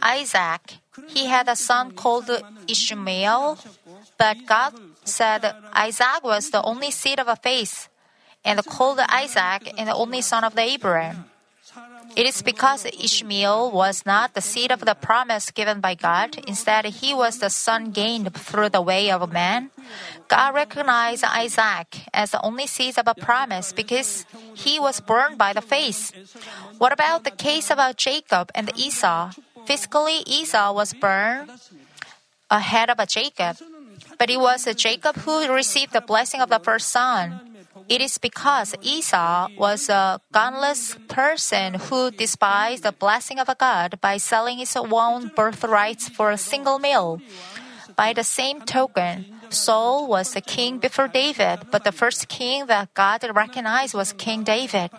Isaac. 0.00 0.80
He 1.08 1.26
had 1.26 1.46
a 1.48 1.56
son 1.56 1.92
called 1.92 2.30
Ishmael, 2.66 3.58
but 4.16 4.36
God 4.46 4.72
said 5.04 5.44
Isaac 5.74 6.24
was 6.24 6.48
the 6.48 6.62
only 6.62 6.90
seed 6.90 7.20
of 7.20 7.28
a 7.28 7.36
faith, 7.36 7.90
and 8.42 8.64
called 8.64 9.00
Isaac 9.12 9.76
the 9.76 9.92
only 9.92 10.22
son 10.22 10.44
of 10.44 10.54
the 10.54 10.62
Abraham. 10.62 11.28
It 12.18 12.26
is 12.26 12.42
because 12.42 12.82
Ishmael 12.84 13.70
was 13.70 14.02
not 14.02 14.34
the 14.34 14.42
seed 14.42 14.72
of 14.74 14.82
the 14.82 14.98
promise 14.98 15.52
given 15.52 15.78
by 15.78 15.94
God. 15.94 16.34
Instead, 16.50 16.84
he 16.86 17.14
was 17.14 17.38
the 17.38 17.48
son 17.48 17.92
gained 17.94 18.34
through 18.34 18.70
the 18.70 18.82
way 18.82 19.08
of 19.08 19.30
man. 19.30 19.70
God 20.26 20.52
recognized 20.52 21.22
Isaac 21.22 22.10
as 22.12 22.32
the 22.34 22.42
only 22.42 22.66
seed 22.66 22.98
of 22.98 23.06
a 23.06 23.14
promise 23.14 23.70
because 23.70 24.26
he 24.52 24.80
was 24.80 24.98
born 24.98 25.36
by 25.36 25.52
the 25.52 25.62
faith. 25.62 26.10
What 26.78 26.90
about 26.90 27.22
the 27.22 27.30
case 27.30 27.70
about 27.70 27.96
Jacob 27.96 28.50
and 28.52 28.74
Esau? 28.74 29.30
Physically, 29.64 30.26
Esau 30.26 30.74
was 30.74 30.94
born 30.94 31.46
ahead 32.50 32.90
of 32.90 32.98
Jacob, 33.06 33.62
but 34.18 34.28
it 34.28 34.40
was 34.40 34.66
Jacob 34.74 35.14
who 35.22 35.46
received 35.54 35.92
the 35.92 36.02
blessing 36.02 36.40
of 36.40 36.50
the 36.50 36.58
first 36.58 36.88
son. 36.88 37.47
It 37.88 38.00
is 38.00 38.18
because 38.18 38.74
Esau 38.82 39.48
was 39.56 39.88
a 39.88 40.20
godless 40.32 40.96
person 41.08 41.74
who 41.88 42.10
despised 42.10 42.82
the 42.82 42.92
blessing 42.92 43.38
of 43.38 43.48
God 43.58 43.98
by 44.00 44.18
selling 44.18 44.58
his 44.58 44.76
own 44.76 45.30
birthrights 45.34 46.08
for 46.08 46.30
a 46.30 46.36
single 46.36 46.78
meal. 46.78 47.20
By 47.96 48.12
the 48.12 48.24
same 48.24 48.60
token, 48.60 49.26
Saul 49.50 50.06
was 50.06 50.34
the 50.34 50.40
king 50.40 50.78
before 50.78 51.08
David, 51.08 51.66
but 51.70 51.84
the 51.84 51.92
first 51.92 52.28
king 52.28 52.66
that 52.66 52.92
God 52.92 53.24
recognized 53.34 53.94
was 53.94 54.12
King 54.12 54.44
David. 54.44 54.90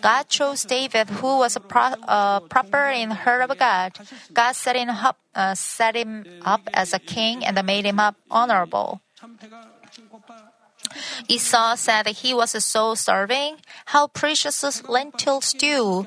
God 0.00 0.28
chose 0.28 0.64
David, 0.64 1.10
who 1.20 1.38
was 1.38 1.58
pro- 1.68 2.00
uh, 2.08 2.40
proper 2.40 2.88
in 2.88 3.10
heart 3.10 3.50
of 3.50 3.58
God. 3.58 3.92
God 4.32 4.56
set 4.56 4.76
him, 4.76 4.88
up, 4.88 5.18
uh, 5.34 5.54
set 5.54 5.94
him 5.94 6.24
up 6.44 6.62
as 6.72 6.94
a 6.94 6.98
king 6.98 7.44
and 7.44 7.60
made 7.66 7.84
him 7.84 8.00
up 8.00 8.16
honorable. 8.30 9.00
Esau 11.28 11.76
said 11.76 12.04
that 12.04 12.16
he 12.24 12.34
was 12.34 12.52
so 12.64 12.94
starving. 12.94 13.56
How 13.86 14.06
precious 14.08 14.62
lentil 14.88 15.40
stew! 15.40 16.06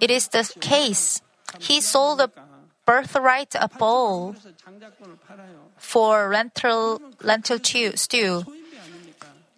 It 0.00 0.10
is 0.10 0.28
the 0.28 0.50
case. 0.60 1.20
He 1.58 1.80
sold 1.80 2.20
a 2.20 2.30
birthright 2.84 3.54
a 3.54 3.68
bowl 3.68 4.36
for 5.76 6.30
lentil 6.32 7.02
lentil 7.20 7.58
stew. 7.96 8.44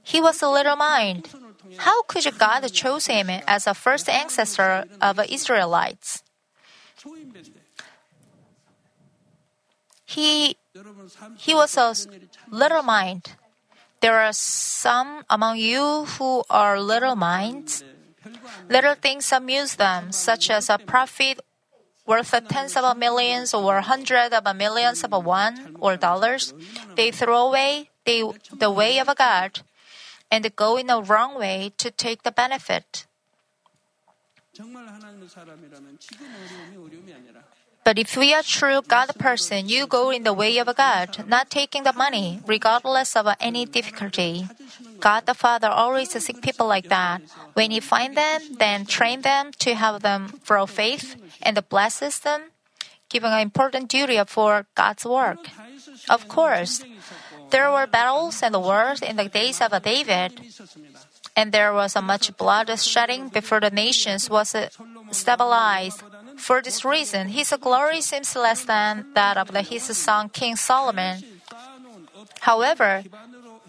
He 0.03 0.21
was 0.21 0.41
a 0.43 0.49
little 0.49 0.77
mind. 0.77 1.29
How 1.77 2.03
could 2.03 2.25
God 2.39 2.65
choose 2.73 3.07
him 3.07 3.29
as 3.29 3.67
a 3.67 3.75
first 3.75 4.09
ancestor 4.09 4.85
of 5.03 5.21
Israelites? 5.29 6.23
He 10.07 10.57
he 11.37 11.55
was 11.55 11.77
a 11.77 11.95
little 12.51 12.83
mind. 12.83 13.37
There 14.00 14.19
are 14.19 14.33
some 14.33 15.25
among 15.28 15.59
you 15.59 16.07
who 16.19 16.45
are 16.49 16.81
little 16.81 17.17
minds. 17.17 17.85
Little 18.69 18.95
things 18.95 19.33
amuse 19.33 19.76
them, 19.76 20.12
such 20.12 20.50
as 20.50 20.71
a 20.71 20.78
profit 20.78 21.40
worth 22.07 22.33
a 22.33 22.40
tens 22.40 22.76
of 22.76 22.97
millions 22.97 23.52
or 23.52 23.81
hundreds 23.81 24.35
of 24.35 24.57
millions 24.57 25.05
of 25.05 25.12
a 25.12 25.19
won 25.19 25.76
or 25.81 25.97
dollars. 25.97 26.55
They 26.97 27.11
throw 27.11 27.49
away 27.49 27.90
the, 28.05 28.33
the 28.52 28.71
way 28.71 28.99
of 28.99 29.09
God 29.17 29.61
and 30.31 30.45
go 30.57 30.76
in 30.76 30.87
the 30.87 31.02
wrong 31.02 31.38
way 31.38 31.73
to 31.78 31.90
take 31.90 32.23
the 32.23 32.33
benefit. 32.33 33.07
But 37.85 37.99
if 37.99 38.17
we 38.17 38.35
are 38.35 38.43
true 38.43 38.83
God 38.87 39.15
person, 39.19 39.69
you 39.69 39.87
go 39.87 40.11
in 40.11 40.23
the 40.23 40.35
way 40.35 40.59
of 40.59 40.69
God, 40.77 41.25
not 41.27 41.51
taking 41.51 41.85
the 41.85 41.93
money, 41.93 42.41
regardless 42.47 43.17
of 43.17 43.27
any 43.41 43.65
difficulty. 43.65 44.47
God 45.01 45.25
the 45.27 45.35
Father 45.35 45.69
always 45.69 46.11
seeks 46.11 46.41
people 46.41 46.67
like 46.67 46.89
that. 46.89 47.23
When 47.55 47.71
He 47.71 47.81
find 47.81 48.17
them, 48.17 48.41
then 48.59 48.85
train 48.85 49.23
them 49.23 49.53
to 49.61 49.75
have 49.75 50.03
them 50.03 50.41
grow 50.47 50.67
faith 50.67 51.17
and 51.43 51.57
blesses 51.69 52.19
them, 52.19 52.53
giving 53.09 53.33
an 53.33 53.41
important 53.41 53.89
duty 53.89 54.21
for 54.27 54.67
God's 54.75 55.07
work. 55.07 55.49
Of 56.11 56.29
course, 56.29 56.85
there 57.51 57.71
were 57.71 57.87
battles 57.87 58.43
and 58.43 58.55
wars 58.57 59.01
in 59.01 59.17
the 59.17 59.29
days 59.29 59.63
of 59.63 59.73
David, 59.83 60.41
and 61.35 61.53
there 61.53 61.73
was 61.73 61.97
much 62.03 62.37
blood 62.37 62.69
shedding 62.79 63.29
before 63.29 63.61
the 63.61 63.71
nations 63.71 64.29
was 64.29 64.55
stabilized. 65.11 66.03
For 66.38 66.62
this 66.62 66.85
reason, 66.85 67.28
his 67.28 67.52
glory 67.61 68.00
seems 68.00 68.35
less 68.35 68.64
than 68.64 69.07
that 69.14 69.37
of 69.37 69.50
his 69.50 69.85
son 69.97 70.28
King 70.28 70.57
Solomon. 70.57 71.23
However, 72.40 73.04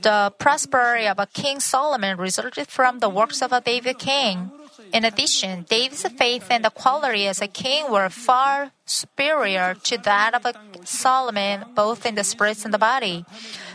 the 0.01 0.33
prosperity 0.37 1.07
of 1.07 1.17
King 1.33 1.59
Solomon 1.59 2.17
resulted 2.17 2.67
from 2.67 2.99
the 2.99 3.09
works 3.09 3.41
of 3.41 3.51
a 3.51 3.61
David 3.61 3.99
king. 3.99 4.51
In 4.93 5.05
addition, 5.05 5.65
David's 5.69 6.07
faith 6.17 6.47
and 6.49 6.63
the 6.63 6.69
quality 6.69 7.27
as 7.27 7.41
a 7.41 7.47
king 7.47 7.91
were 7.91 8.09
far 8.09 8.71
superior 8.85 9.75
to 9.83 9.97
that 9.99 10.33
of 10.33 10.47
Solomon, 10.85 11.65
both 11.75 12.05
in 12.05 12.15
the 12.15 12.23
spirit 12.23 12.63
and 12.65 12.73
the 12.73 12.79
body. 12.79 13.25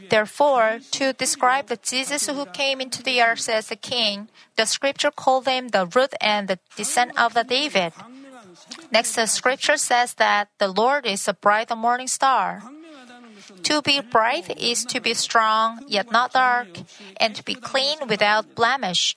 Therefore, 0.08 0.80
to 0.92 1.12
describe 1.12 1.66
the 1.68 1.76
Jesus 1.76 2.26
who 2.26 2.46
came 2.46 2.80
into 2.80 3.02
the 3.02 3.22
earth 3.22 3.48
as 3.48 3.70
a 3.70 3.76
king, 3.76 4.28
the 4.56 4.66
scripture 4.66 5.10
called 5.10 5.46
him 5.46 5.68
the 5.68 5.86
root 5.86 6.14
and 6.20 6.48
the 6.48 6.58
descent 6.76 7.12
of 7.18 7.34
the 7.34 7.44
David. 7.44 7.92
Next, 8.90 9.14
the 9.14 9.26
scripture 9.26 9.76
says 9.76 10.14
that 10.14 10.48
the 10.58 10.68
Lord 10.68 11.06
is 11.06 11.26
a 11.28 11.34
bright 11.34 11.70
morning 11.76 12.08
star. 12.08 12.62
To 13.64 13.82
be 13.82 14.00
bright 14.00 14.50
is 14.58 14.84
to 14.86 15.00
be 15.00 15.14
strong, 15.14 15.84
yet 15.86 16.10
not 16.10 16.32
dark, 16.32 16.68
and 17.18 17.34
to 17.34 17.42
be 17.42 17.54
clean 17.54 18.06
without 18.08 18.54
blemish. 18.54 19.16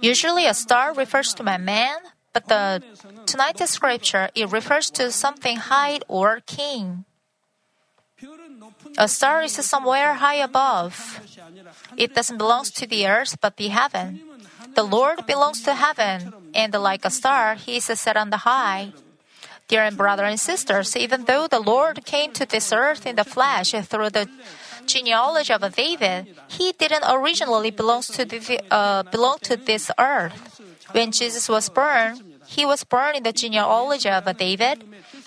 Usually, 0.00 0.46
a 0.46 0.54
star 0.54 0.94
refers 0.94 1.34
to 1.34 1.42
a 1.42 1.58
man, 1.58 1.98
but 2.32 2.48
the 2.48 2.82
tonight's 3.24 3.70
scripture 3.70 4.30
it 4.34 4.50
refers 4.50 4.90
to 4.90 5.10
something 5.10 5.56
high 5.56 6.00
or 6.08 6.40
king. 6.46 7.04
A 8.98 9.08
star 9.08 9.42
is 9.42 9.52
somewhere 9.52 10.14
high 10.14 10.40
above. 10.40 11.20
It 11.96 12.14
doesn't 12.14 12.38
belong 12.38 12.64
to 12.64 12.86
the 12.86 13.06
earth, 13.06 13.40
but 13.40 13.56
the 13.56 13.68
heaven. 13.68 14.20
The 14.76 14.84
Lord 14.84 15.24
belongs 15.26 15.62
to 15.62 15.74
heaven, 15.74 16.32
and 16.54 16.72
like 16.74 17.04
a 17.04 17.10
star, 17.10 17.54
he 17.54 17.76
is 17.76 17.86
set 17.86 18.16
on 18.16 18.28
the 18.28 18.44
high. 18.44 18.92
Dear 19.68 19.90
brothers 19.90 20.28
and 20.28 20.38
sisters, 20.38 20.94
even 20.94 21.24
though 21.24 21.48
the 21.48 21.58
Lord 21.58 22.04
came 22.04 22.30
to 22.34 22.46
this 22.46 22.72
earth 22.72 23.06
in 23.06 23.16
the 23.16 23.24
flesh 23.24 23.72
through 23.72 24.10
the 24.10 24.28
genealogy 24.84 25.52
of 25.52 25.74
David, 25.74 26.36
he 26.48 26.72
didn't 26.72 27.02
originally 27.08 27.72
belong 27.72 28.02
to, 28.02 28.24
the, 28.24 28.60
uh, 28.70 29.02
belong 29.04 29.38
to 29.42 29.56
this 29.56 29.90
earth. 29.98 30.60
When 30.92 31.10
Jesus 31.10 31.48
was 31.48 31.68
born, 31.68 32.20
he 32.46 32.64
was 32.64 32.84
born 32.84 33.16
in 33.16 33.24
the 33.24 33.32
genealogy 33.32 34.08
of 34.08 34.24
David. 34.36 34.84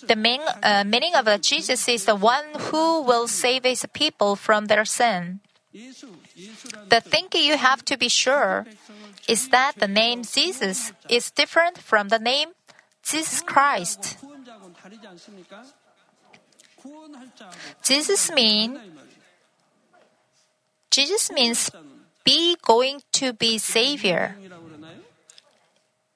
The 0.07 0.15
main, 0.15 0.39
uh, 0.63 0.85
meaning 0.85 1.15
of 1.15 1.27
Jesus 1.41 1.89
is 1.89 2.05
the 2.05 2.15
one 2.15 2.45
who 2.71 3.01
will 3.01 3.27
save 3.27 3.65
his 3.65 3.85
people 3.93 4.37
from 4.37 4.67
their 4.67 4.85
sin. 4.85 5.41
The 6.87 7.01
thing 7.01 7.27
you 7.33 7.57
have 7.57 7.83
to 7.85 7.97
be 7.97 8.09
sure 8.09 8.65
is 9.27 9.49
that 9.49 9.75
the 9.77 9.87
name 9.87 10.23
Jesus 10.23 10.91
is 11.09 11.31
different 11.31 11.77
from 11.77 12.09
the 12.09 12.19
name 12.19 12.49
Jesus 13.03 13.41
Christ. 13.41 14.17
Jesus 17.83 18.31
mean 18.31 18.79
Jesus 20.89 21.31
means 21.31 21.69
be 22.23 22.57
going 22.61 23.01
to 23.13 23.33
be 23.33 23.57
savior. 23.57 24.35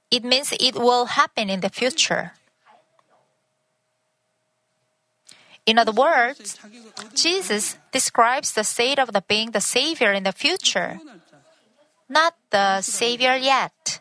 It 0.09 0.23
means 0.23 0.53
it 0.53 0.75
will 0.75 1.05
happen 1.05 1.49
in 1.49 1.61
the 1.61 1.69
future. 1.69 2.33
In 5.65 5.79
other 5.79 5.93
words, 5.93 6.59
Jesus 7.15 7.77
describes 7.91 8.53
the 8.53 8.63
state 8.63 8.99
of 8.99 9.13
the 9.13 9.23
being 9.25 9.51
the 9.51 9.61
Savior 9.61 10.11
in 10.11 10.23
the 10.23 10.33
future, 10.33 10.99
not 12.09 12.35
the 12.49 12.81
Savior 12.81 13.35
yet. 13.35 13.99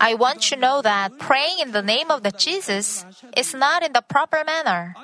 I 0.00 0.14
want 0.14 0.42
to 0.50 0.56
know 0.56 0.82
that 0.82 1.18
praying 1.18 1.58
in 1.60 1.72
the 1.72 1.82
name 1.82 2.10
of 2.10 2.22
the 2.22 2.30
Jesus 2.30 3.04
is 3.36 3.54
not 3.54 3.82
in 3.82 3.92
the 3.92 4.02
proper 4.02 4.44
manner. 4.44 4.94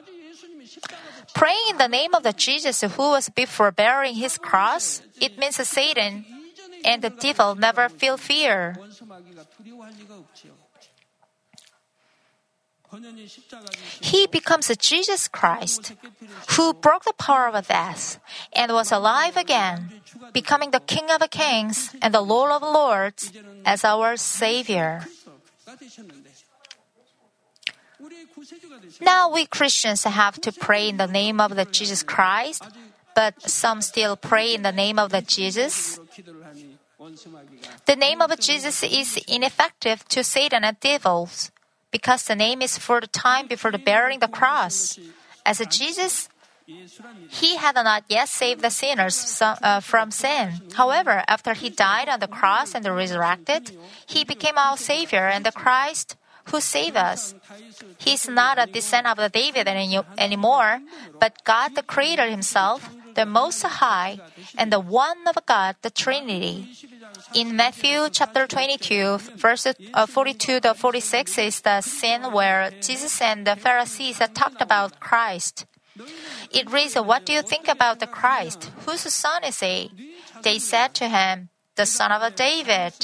Praying 1.34 1.66
in 1.70 1.78
the 1.78 1.88
name 1.88 2.14
of 2.14 2.22
the 2.22 2.32
Jesus 2.32 2.82
who 2.82 3.10
was 3.10 3.28
before 3.28 3.70
bearing 3.70 4.14
his 4.14 4.38
cross, 4.38 5.02
it 5.20 5.38
means 5.38 5.56
Satan 5.56 6.24
and 6.84 7.02
the 7.02 7.10
devil 7.10 7.54
never 7.54 7.88
feel 7.88 8.16
fear. 8.16 8.76
He 14.00 14.26
becomes 14.26 14.70
Jesus 14.76 15.28
Christ, 15.28 15.94
who 16.50 16.74
broke 16.74 17.04
the 17.04 17.14
power 17.14 17.48
of 17.48 17.68
death 17.68 18.20
and 18.52 18.72
was 18.72 18.92
alive 18.92 19.36
again, 19.36 20.02
becoming 20.32 20.70
the 20.70 20.80
King 20.80 21.10
of 21.10 21.22
Kings 21.30 21.94
and 22.02 22.12
the 22.12 22.20
Lord 22.20 22.52
of 22.52 22.62
Lords 22.62 23.32
as 23.64 23.84
our 23.84 24.16
Savior. 24.16 25.06
Now 29.00 29.30
we 29.32 29.46
Christians 29.46 30.04
have 30.04 30.40
to 30.42 30.52
pray 30.52 30.88
in 30.88 30.96
the 30.96 31.06
name 31.06 31.40
of 31.40 31.56
the 31.56 31.64
Jesus 31.64 32.02
Christ, 32.02 32.62
but 33.14 33.40
some 33.48 33.80
still 33.80 34.16
pray 34.16 34.54
in 34.54 34.62
the 34.62 34.72
name 34.72 34.98
of 34.98 35.10
the 35.10 35.22
Jesus. 35.22 35.98
The 37.86 37.96
name 37.96 38.20
of 38.20 38.38
Jesus 38.38 38.82
is 38.82 39.16
ineffective 39.26 40.06
to 40.08 40.22
Satan 40.22 40.64
and 40.64 40.78
devils 40.78 41.50
because 41.92 42.24
the 42.24 42.34
name 42.34 42.62
is 42.62 42.78
for 42.78 43.00
the 43.00 43.06
time 43.06 43.46
before 43.46 43.70
the 43.70 43.78
bearing 43.78 44.18
the 44.18 44.28
cross. 44.28 44.98
As 45.44 45.62
Jesus, 45.68 46.28
he 47.28 47.56
had 47.56 47.74
not 47.74 48.04
yet 48.08 48.28
saved 48.28 48.62
the 48.62 48.70
sinners 48.70 49.40
uh, 49.40 49.80
from 49.80 50.10
sin. 50.10 50.62
However, 50.74 51.22
after 51.28 51.54
he 51.54 51.70
died 51.70 52.08
on 52.08 52.20
the 52.20 52.28
cross 52.28 52.74
and 52.74 52.84
resurrected, 52.86 53.76
he 54.06 54.24
became 54.24 54.56
our 54.56 54.76
Savior 54.76 55.28
and 55.28 55.44
the 55.44 55.52
Christ 55.52 56.16
who 56.46 56.60
saved 56.60 56.96
us. 56.96 57.34
He 57.98 58.14
is 58.14 58.28
not 58.28 58.58
a 58.58 58.70
descendant 58.70 59.18
of 59.18 59.32
David 59.32 59.68
any, 59.68 59.98
anymore, 60.18 60.80
but 61.20 61.44
God 61.44 61.74
the 61.74 61.82
Creator 61.82 62.30
Himself, 62.30 62.90
the 63.14 63.26
Most 63.26 63.62
High, 63.62 64.18
and 64.56 64.72
the 64.72 64.80
one 64.80 65.26
of 65.26 65.36
God, 65.46 65.76
the 65.82 65.90
Trinity. 65.90 66.68
In 67.34 67.56
Matthew 67.56 68.08
chapter 68.10 68.46
22, 68.46 69.18
verses 69.36 69.74
uh, 69.94 70.06
42 70.06 70.60
to 70.60 70.74
46 70.74 71.38
is 71.38 71.60
the 71.60 71.80
scene 71.80 72.32
where 72.32 72.70
Jesus 72.80 73.20
and 73.20 73.46
the 73.46 73.56
Pharisees 73.56 74.20
talked 74.34 74.60
about 74.60 75.00
Christ. 75.00 75.66
It 76.50 76.70
reads, 76.70 76.94
What 76.94 77.26
do 77.26 77.32
you 77.32 77.42
think 77.42 77.68
about 77.68 78.00
the 78.00 78.06
Christ? 78.06 78.70
Whose 78.86 79.00
son 79.12 79.44
is 79.44 79.60
he? 79.60 79.90
They 80.42 80.58
said 80.58 80.94
to 80.94 81.08
him, 81.08 81.48
The 81.76 81.86
son 81.86 82.12
of 82.12 82.34
David. 82.34 82.94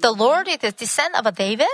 The 0.00 0.14
Lord 0.16 0.48
is 0.48 0.58
the 0.58 0.72
descendant 0.72 1.26
of 1.26 1.34
David? 1.34 1.66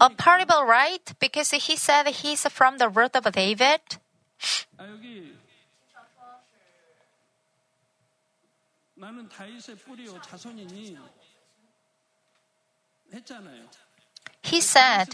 a 0.00 0.10
parable, 0.10 0.64
right? 0.64 1.12
Because 1.18 1.50
he 1.50 1.76
said 1.76 2.06
he's 2.08 2.42
from 2.48 2.78
the 2.78 2.88
root 2.88 3.14
of 3.14 3.30
David. 3.32 3.80
He 14.42 14.60
said 14.60 15.08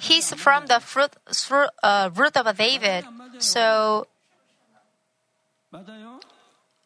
he's 0.00 0.34
from 0.34 0.66
the 0.66 0.80
fruit, 0.80 1.16
uh, 1.82 2.10
root 2.14 2.36
of 2.36 2.56
David. 2.56 3.04
So, 3.38 4.06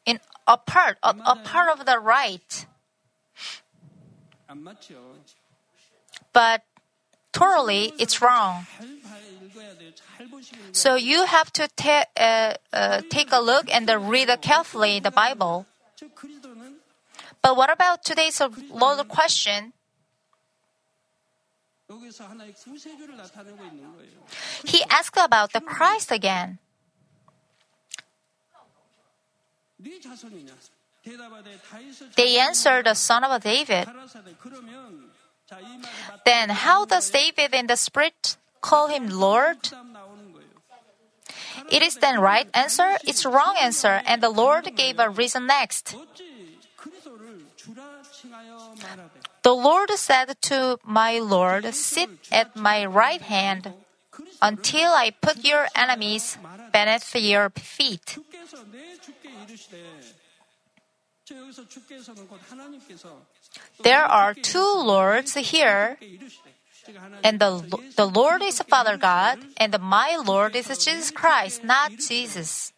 in 0.07 0.21
a 0.47 0.57
part, 0.57 0.99
a, 1.03 1.15
a 1.27 1.37
part 1.37 1.69
of 1.79 1.87
the 1.87 1.99
right 1.99 2.67
but 6.33 6.63
thoroughly 7.33 7.93
it's 7.99 8.21
wrong. 8.23 8.67
So 10.73 10.95
you 10.95 11.27
have 11.27 11.53
to 11.55 11.69
uh, 12.17 12.55
uh, 12.73 13.03
take 13.11 13.33
a 13.33 13.41
look 13.41 13.67
and 13.73 13.89
read 14.09 14.31
carefully 14.41 15.01
the 15.01 15.11
Bible. 15.11 15.67
But 17.43 17.57
what 17.57 17.73
about 17.73 18.05
today's 18.05 18.41
Lord 18.71 19.09
question? 19.09 19.73
He 24.65 24.85
asked 24.89 25.19
about 25.19 25.53
the 25.53 25.61
Christ 25.61 26.13
again. 26.13 26.59
They 32.17 32.39
answered 32.39 32.87
the 32.87 32.95
son 32.95 33.25
of 33.25 33.43
David. 33.43 33.89
Then 36.25 36.51
how 36.51 36.85
does 36.85 37.11
David 37.11 37.55
in 37.55 37.67
the 37.67 37.77
Spirit 37.77 38.37
call 38.61 38.89
him 38.89 39.09
Lord? 39.09 39.59
It 41.71 41.83
is 41.83 41.97
then 41.97 42.21
right 42.21 42.49
answer, 42.55 42.97
it's 43.05 43.25
wrong 43.25 43.57
answer, 43.61 44.03
and 44.07 44.23
the 44.23 44.31
Lord 44.31 44.75
gave 44.77 44.99
a 44.99 45.09
reason 45.09 45.47
next. 45.47 45.95
The 49.43 49.55
Lord 49.55 49.91
said 49.91 50.37
to 50.43 50.79
my 50.85 51.19
Lord, 51.19 51.75
Sit 51.75 52.11
at 52.33 52.57
my 52.57 52.85
right 52.85 53.21
hand 53.21 53.73
until 54.43 54.93
I 54.93 55.11
put 55.11 55.45
your 55.45 55.67
enemies 55.75 56.39
beneath 56.73 57.15
your 57.15 57.51
feet. 57.51 58.19
There 63.83 64.05
are 64.05 64.35
two 64.35 64.75
Lords 64.83 65.35
here, 65.35 65.97
and 67.23 67.39
the, 67.39 67.81
the 67.97 68.07
Lord 68.07 68.43
is 68.43 68.61
Father 68.63 68.97
God, 68.97 69.39
and 69.57 69.79
my 69.81 70.17
Lord 70.17 70.57
is 70.57 70.67
Jesus 70.85 71.11
Christ, 71.11 71.65
not 71.65 71.93
Jesus. 71.99 72.73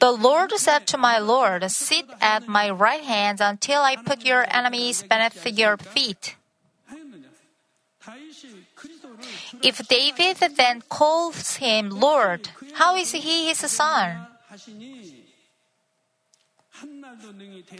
The 0.00 0.12
Lord 0.12 0.52
said 0.52 0.86
to 0.88 0.98
my 0.98 1.18
Lord, 1.18 1.70
Sit 1.70 2.06
at 2.20 2.46
my 2.46 2.68
right 2.68 3.02
hand 3.02 3.40
until 3.40 3.80
I 3.80 3.96
put 3.96 4.24
your 4.24 4.44
enemies 4.48 5.02
beneath 5.02 5.46
your 5.46 5.76
feet. 5.78 6.36
If 9.62 9.88
David 9.88 10.36
then 10.56 10.82
calls 10.82 11.56
him 11.56 11.88
Lord, 11.88 12.50
how 12.74 12.96
is 12.96 13.12
he 13.12 13.48
his 13.48 13.58
son? 13.58 14.26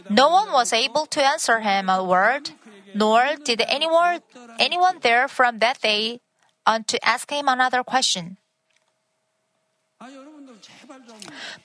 No 0.09 0.29
one 0.29 0.51
was 0.51 0.71
able 0.71 1.05
to 1.07 1.23
answer 1.23 1.59
him 1.59 1.89
a 1.89 2.03
word, 2.03 2.51
nor 2.93 3.35
did 3.43 3.61
anyone, 3.67 4.21
anyone 4.57 4.99
there 5.01 5.27
from 5.27 5.59
that 5.59 5.81
day 5.81 6.21
on 6.65 6.83
to 6.85 7.03
ask 7.05 7.29
him 7.29 7.47
another 7.47 7.83
question. 7.83 8.37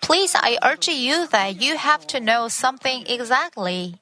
Please, 0.01 0.35
I 0.35 0.59
urge 0.62 0.88
you 0.88 1.27
that 1.29 1.61
you 1.61 1.77
have 1.77 2.07
to 2.09 2.20
know 2.20 2.49
something 2.49 3.07
exactly. 3.07 3.96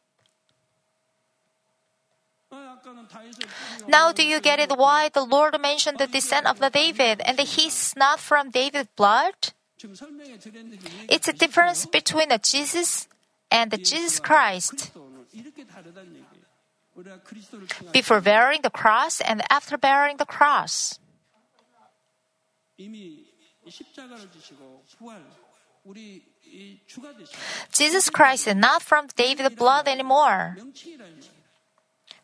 Now 3.87 4.13
do 4.13 4.25
you 4.25 4.41
get 4.41 4.59
it 4.59 4.77
why 4.77 5.11
the 5.13 5.25
Lord 5.25 5.61
mentioned 5.61 5.99
the 5.99 6.07
descent 6.07 6.47
of 6.47 6.59
the 6.61 6.71
David 6.71 7.21
and 7.25 7.37
that 7.39 7.49
he's 7.59 7.95
not 7.97 8.21
from 8.21 8.51
David's 8.51 8.89
blood? 8.97 9.53
It's 11.09 11.29
a 11.29 11.33
difference 11.33 11.87
between 11.87 12.29
the 12.29 12.39
Jesus 12.39 13.09
and 13.51 13.71
the 13.71 13.79
Jesus 13.79 14.21
Christ. 14.21 14.93
Before 17.93 18.21
bearing 18.21 18.63
the 18.63 18.71
cross 18.71 19.21
and 19.21 19.43
after 19.51 19.79
bearing 19.79 20.17
the 20.17 20.27
cross. 20.27 20.99
Jesus 27.73 28.11
Christ 28.11 28.47
is 28.47 28.55
not 28.57 28.83
from 28.83 29.07
David's 29.17 29.55
blood 29.55 29.87
anymore. 29.87 30.57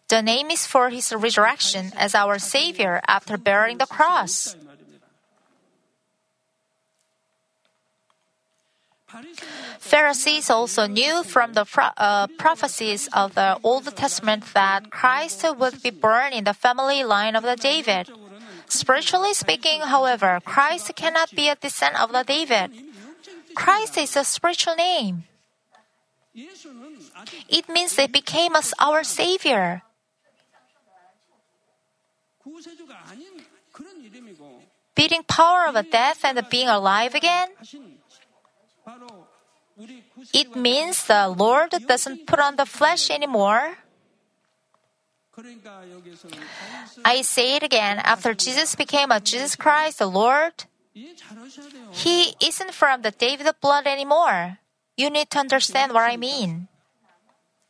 The 0.08 0.22
name 0.22 0.50
is 0.50 0.66
for 0.66 0.90
his 0.90 1.12
resurrection 1.12 1.92
as 1.96 2.14
our 2.14 2.38
Savior 2.38 3.00
after 3.06 3.36
bearing 3.38 3.78
the 3.78 3.86
cross. 3.86 4.56
Pharisees 9.78 10.50
also 10.50 10.86
knew 10.86 11.22
from 11.22 11.52
the 11.52 11.64
pro- 11.64 11.94
uh, 11.96 12.26
prophecies 12.38 13.08
of 13.12 13.34
the 13.34 13.58
Old 13.62 13.84
Testament 13.96 14.44
that 14.54 14.90
Christ 14.90 15.44
would 15.44 15.82
be 15.82 15.90
born 15.90 16.32
in 16.32 16.44
the 16.44 16.54
family 16.54 17.04
line 17.04 17.36
of 17.36 17.42
the 17.42 17.56
David. 17.56 18.10
Spiritually 18.68 19.34
speaking, 19.34 19.80
however, 19.82 20.40
Christ 20.44 20.90
cannot 20.96 21.30
be 21.36 21.48
a 21.48 21.54
descendant 21.54 22.02
of 22.02 22.12
the 22.12 22.24
David. 22.24 22.72
Christ 23.54 23.98
is 23.98 24.16
a 24.16 24.24
spiritual 24.24 24.74
name. 24.74 25.24
It 27.48 27.68
means 27.68 27.96
he 27.96 28.06
became 28.08 28.56
us 28.56 28.74
our 28.80 29.04
Savior. 29.04 29.82
Beating 34.94 35.22
power 35.22 35.66
of 35.68 35.90
death 35.90 36.24
and 36.24 36.40
being 36.50 36.68
alive 36.68 37.14
again? 37.14 37.48
It 40.32 40.54
means 40.54 41.04
the 41.04 41.28
Lord 41.28 41.70
doesn't 41.86 42.26
put 42.26 42.38
on 42.38 42.56
the 42.56 42.66
flesh 42.66 43.10
anymore. 43.10 43.78
I 47.04 47.22
say 47.22 47.56
it 47.56 47.62
again 47.62 47.98
after 47.98 48.34
Jesus 48.34 48.76
became 48.76 49.10
a 49.10 49.20
Jesus 49.20 49.56
Christ, 49.56 49.98
the 49.98 50.06
Lord, 50.06 50.64
he 50.94 52.34
isn't 52.40 52.72
from 52.72 53.02
the 53.02 53.10
David 53.10 53.50
blood 53.60 53.86
anymore. 53.86 54.58
You 54.96 55.10
need 55.10 55.30
to 55.30 55.40
understand 55.40 55.92
what 55.92 56.08
I 56.08 56.16
mean. 56.16 56.68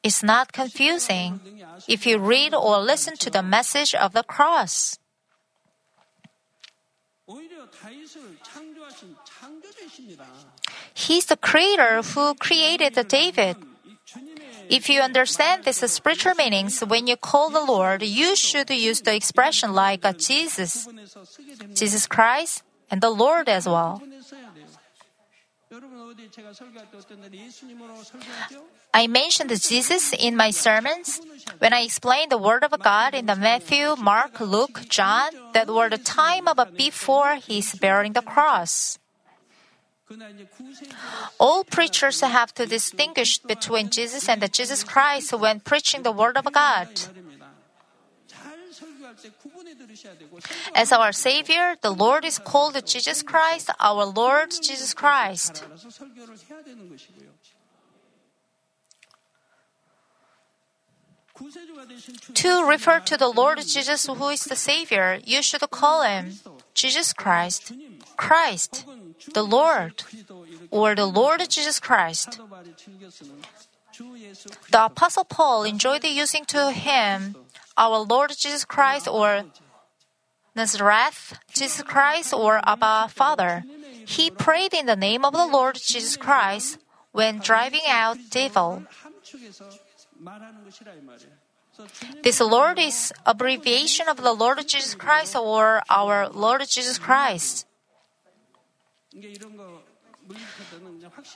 It's 0.02 0.22
not 0.22 0.52
confusing 0.52 1.40
if 1.88 2.06
you 2.06 2.18
read 2.18 2.52
or 2.52 2.78
listen 2.80 3.16
to 3.16 3.30
the 3.30 3.42
message 3.42 3.94
of 3.94 4.12
the 4.12 4.22
cross. 4.22 4.98
He's 10.94 11.26
the 11.26 11.36
creator 11.36 12.02
who 12.02 12.34
created 12.34 12.94
the 12.94 13.04
David. 13.04 13.56
If 14.68 14.88
you 14.88 15.00
understand 15.00 15.64
this 15.64 15.78
spiritual 15.92 16.34
meanings, 16.34 16.80
when 16.80 17.06
you 17.06 17.16
call 17.16 17.50
the 17.50 17.64
Lord, 17.64 18.02
you 18.02 18.36
should 18.36 18.70
use 18.70 19.00
the 19.02 19.14
expression 19.14 19.72
like 19.72 20.02
Jesus, 20.18 20.88
Jesus 21.74 22.06
Christ, 22.06 22.62
and 22.90 23.00
the 23.00 23.10
Lord 23.10 23.48
as 23.48 23.66
well. 23.66 24.02
I 28.92 29.06
mentioned 29.06 29.50
Jesus 29.60 30.12
in 30.12 30.36
my 30.36 30.50
sermons 30.50 31.20
when 31.58 31.72
I 31.72 31.80
explained 31.80 32.30
the 32.30 32.38
Word 32.38 32.64
of 32.64 32.78
God 32.82 33.14
in 33.14 33.26
the 33.26 33.36
Matthew, 33.36 33.96
Mark, 33.96 34.40
Luke, 34.40 34.82
John 34.88 35.30
that 35.52 35.68
were 35.68 35.90
the 35.90 35.98
time 35.98 36.46
of 36.48 36.58
before 36.76 37.36
his 37.36 37.74
bearing 37.74 38.12
the 38.12 38.22
cross. 38.22 38.98
All 41.38 41.64
preachers 41.64 42.20
have 42.20 42.54
to 42.54 42.66
distinguish 42.66 43.38
between 43.38 43.90
Jesus 43.90 44.28
and 44.28 44.52
Jesus 44.52 44.84
Christ 44.84 45.32
when 45.32 45.60
preaching 45.60 46.02
the 46.02 46.12
Word 46.12 46.36
of 46.36 46.52
God. 46.52 46.88
As 50.74 50.92
our 50.92 51.12
Savior, 51.12 51.76
the 51.80 51.90
Lord 51.90 52.24
is 52.24 52.38
called 52.38 52.80
Jesus 52.86 53.22
Christ, 53.22 53.70
our 53.80 54.04
Lord 54.04 54.50
Jesus 54.50 54.94
Christ. 54.94 55.64
To 62.34 62.64
refer 62.64 63.00
to 63.00 63.16
the 63.16 63.28
Lord 63.28 63.58
Jesus, 63.58 64.06
who 64.06 64.28
is 64.28 64.44
the 64.44 64.56
Savior, 64.56 65.18
you 65.24 65.42
should 65.42 65.68
call 65.70 66.02
him 66.02 66.34
Jesus 66.74 67.12
Christ, 67.12 67.72
Christ, 68.16 68.86
the 69.32 69.42
Lord, 69.42 70.04
or 70.70 70.94
the 70.94 71.06
Lord 71.06 71.42
Jesus 71.48 71.80
Christ. 71.80 72.40
The 74.70 74.84
Apostle 74.86 75.24
Paul 75.24 75.64
enjoyed 75.64 76.04
using 76.04 76.44
to 76.46 76.70
him 76.70 77.36
our 77.76 77.98
Lord 77.98 78.32
Jesus 78.36 78.64
Christ 78.64 79.08
or 79.08 79.44
Nazareth, 80.54 81.38
Jesus 81.52 81.82
Christ 81.82 82.32
or 82.32 82.60
Abba 82.64 83.08
Father. 83.08 83.64
He 84.06 84.30
prayed 84.30 84.74
in 84.74 84.86
the 84.86 84.96
name 84.96 85.24
of 85.24 85.32
the 85.32 85.46
Lord 85.46 85.76
Jesus 85.76 86.16
Christ 86.16 86.78
when 87.12 87.38
driving 87.38 87.86
out 87.88 88.18
devil. 88.30 88.84
This 92.22 92.40
Lord 92.40 92.78
is 92.78 93.12
abbreviation 93.26 94.08
of 94.08 94.18
the 94.18 94.32
Lord 94.32 94.58
Jesus 94.68 94.94
Christ 94.94 95.34
or 95.34 95.82
our 95.90 96.28
Lord 96.28 96.62
Jesus 96.68 96.98
Christ. 96.98 97.66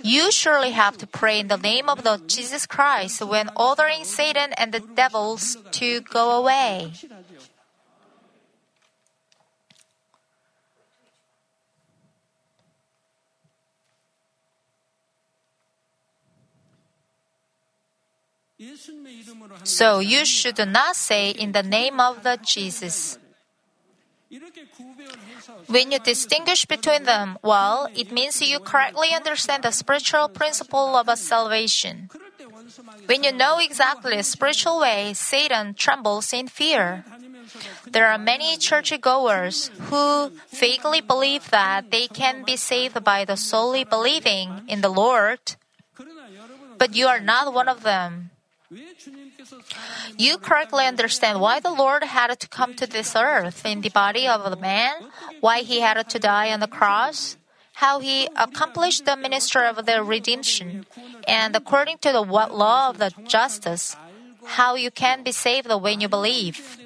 You 0.02 0.30
surely 0.32 0.70
have 0.70 0.96
to 0.98 1.06
pray 1.06 1.40
in 1.40 1.48
the 1.48 1.56
name 1.56 1.88
of 1.88 2.02
the 2.02 2.20
Jesus 2.26 2.66
Christ 2.66 3.22
when 3.24 3.50
ordering 3.56 4.04
Satan 4.04 4.52
and 4.56 4.72
the 4.72 4.80
devils 4.80 5.56
to 5.72 6.00
go 6.00 6.38
away. 6.38 6.92
So 19.64 20.00
you 20.00 20.24
should 20.24 20.58
not 20.66 20.96
say 20.96 21.30
in 21.30 21.52
the 21.52 21.62
name 21.62 22.00
of 22.00 22.24
the 22.24 22.38
Jesus. 22.42 23.18
When 25.68 25.90
you 25.90 25.98
distinguish 25.98 26.66
between 26.66 27.04
them, 27.04 27.38
well, 27.42 27.88
it 27.94 28.12
means 28.12 28.42
you 28.42 28.60
correctly 28.60 29.14
understand 29.14 29.62
the 29.62 29.72
spiritual 29.72 30.28
principle 30.28 30.96
of 30.96 31.08
salvation. 31.18 32.10
When 33.06 33.24
you 33.24 33.32
know 33.32 33.58
exactly 33.58 34.16
the 34.16 34.22
spiritual 34.22 34.80
way, 34.80 35.14
Satan 35.14 35.72
trembles 35.72 36.32
in 36.32 36.48
fear. 36.48 37.04
There 37.86 38.06
are 38.06 38.18
many 38.18 38.58
churchgoers 38.58 39.70
who 39.88 40.32
vaguely 40.50 41.00
believe 41.00 41.48
that 41.50 41.90
they 41.90 42.06
can 42.06 42.44
be 42.44 42.56
saved 42.56 43.02
by 43.02 43.24
the 43.24 43.36
solely 43.36 43.84
believing 43.84 44.62
in 44.68 44.82
the 44.82 44.92
Lord, 44.92 45.40
but 46.76 46.94
you 46.94 47.06
are 47.06 47.20
not 47.20 47.54
one 47.54 47.68
of 47.68 47.82
them. 47.82 48.30
You 50.16 50.38
correctly 50.38 50.86
understand 50.86 51.40
why 51.40 51.60
the 51.60 51.70
Lord 51.70 52.02
had 52.02 52.34
to 52.38 52.48
come 52.48 52.74
to 52.74 52.86
this 52.86 53.14
earth 53.14 53.64
in 53.64 53.80
the 53.82 53.88
body 53.88 54.26
of 54.26 54.44
a 54.44 54.56
man, 54.56 55.10
why 55.40 55.60
he 55.60 55.80
had 55.80 56.08
to 56.08 56.18
die 56.18 56.52
on 56.52 56.60
the 56.60 56.66
cross, 56.66 57.36
how 57.74 58.00
he 58.00 58.28
accomplished 58.34 59.04
the 59.04 59.16
ministry 59.16 59.66
of 59.66 59.86
the 59.86 60.02
redemption, 60.02 60.86
and 61.26 61.54
according 61.54 61.98
to 61.98 62.10
the 62.10 62.22
law 62.22 62.90
of 62.90 62.98
the 62.98 63.12
justice, 63.26 63.96
how 64.44 64.74
you 64.74 64.90
can 64.90 65.22
be 65.22 65.32
saved 65.32 65.70
when 65.70 66.00
you 66.00 66.08
believe. 66.08 66.78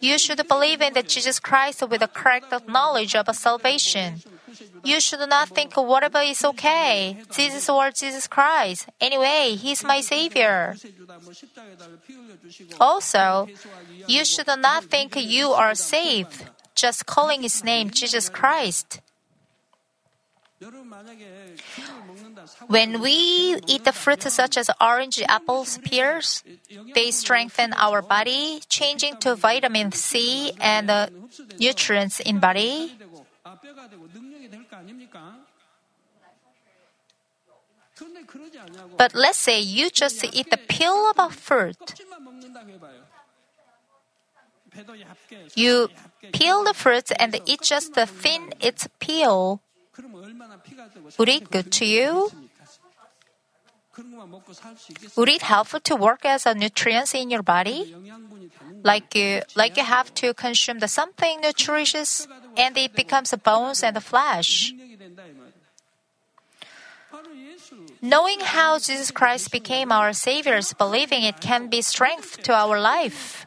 You 0.00 0.18
should 0.18 0.46
believe 0.46 0.80
in 0.80 0.92
the 0.92 1.02
Jesus 1.02 1.40
Christ 1.40 1.82
with 1.88 2.00
the 2.00 2.08
correct 2.08 2.52
knowledge 2.68 3.16
of 3.16 3.26
salvation. 3.34 4.22
You 4.82 5.00
should 5.00 5.28
not 5.28 5.48
think 5.48 5.76
whatever 5.76 6.20
is 6.20 6.44
okay. 6.44 7.16
Jesus 7.32 7.68
or 7.68 7.90
Jesus 7.90 8.26
Christ. 8.26 8.88
Anyway, 9.00 9.56
He's 9.56 9.84
my 9.84 10.00
Savior. 10.00 10.76
Also, 12.80 13.48
you 14.06 14.24
should 14.24 14.48
not 14.58 14.84
think 14.84 15.16
you 15.16 15.50
are 15.50 15.74
saved 15.74 16.46
just 16.74 17.06
calling 17.06 17.42
His 17.42 17.62
name 17.64 17.90
Jesus 17.90 18.28
Christ. 18.28 19.00
When 22.68 23.00
we 23.00 23.58
eat 23.66 23.84
the 23.84 23.92
fruits 23.92 24.32
such 24.32 24.56
as 24.56 24.70
orange, 24.80 25.20
apples, 25.28 25.78
pears, 25.84 26.42
they 26.94 27.10
strengthen 27.10 27.74
our 27.74 28.00
body, 28.00 28.62
changing 28.68 29.16
to 29.18 29.34
vitamin 29.34 29.92
C 29.92 30.52
and 30.60 30.90
nutrients 31.58 32.20
in 32.20 32.38
body. 32.38 32.96
But 38.96 39.14
let's 39.14 39.38
say 39.38 39.60
you 39.60 39.90
just 39.90 40.24
eat 40.24 40.50
the 40.50 40.56
peel 40.56 41.10
of 41.10 41.18
a 41.18 41.30
fruit. 41.30 41.94
You 45.54 45.88
peel 46.32 46.64
the 46.64 46.74
fruit 46.74 47.12
and 47.18 47.40
eat 47.46 47.62
just 47.62 47.94
the 47.94 48.06
thin 48.06 48.52
its 48.60 48.88
peel. 48.98 49.60
Would 51.18 51.28
it 51.28 51.50
good 51.50 51.70
to 51.72 51.84
you? 51.84 52.32
Would 55.16 55.28
it 55.28 55.42
help 55.42 55.68
to 55.84 55.94
work 55.94 56.24
as 56.24 56.46
a 56.46 56.54
nutrient 56.54 57.14
in 57.14 57.30
your 57.30 57.42
body? 57.42 57.94
Like 58.84 59.16
you, 59.16 59.40
like 59.56 59.78
you 59.78 59.82
have 59.82 60.12
to 60.20 60.34
consume 60.34 60.78
the 60.78 60.88
something 60.88 61.40
nutritious 61.40 62.28
and 62.54 62.76
it 62.76 62.94
becomes 62.94 63.30
the 63.30 63.38
bones 63.38 63.82
and 63.82 63.96
the 63.96 64.04
flesh. 64.04 64.74
Knowing 68.02 68.40
how 68.40 68.78
Jesus 68.78 69.10
Christ 69.10 69.50
became 69.50 69.90
our 69.90 70.12
Savior, 70.12 70.60
believing 70.76 71.22
it 71.24 71.40
can 71.40 71.68
be 71.68 71.80
strength 71.80 72.42
to 72.42 72.52
our 72.52 72.78
life. 72.78 73.46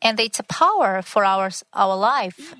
And 0.00 0.20
it's 0.20 0.40
a 0.40 0.44
power 0.44 1.02
for 1.02 1.24
our, 1.26 1.50
our 1.74 1.96
life. 1.96 2.54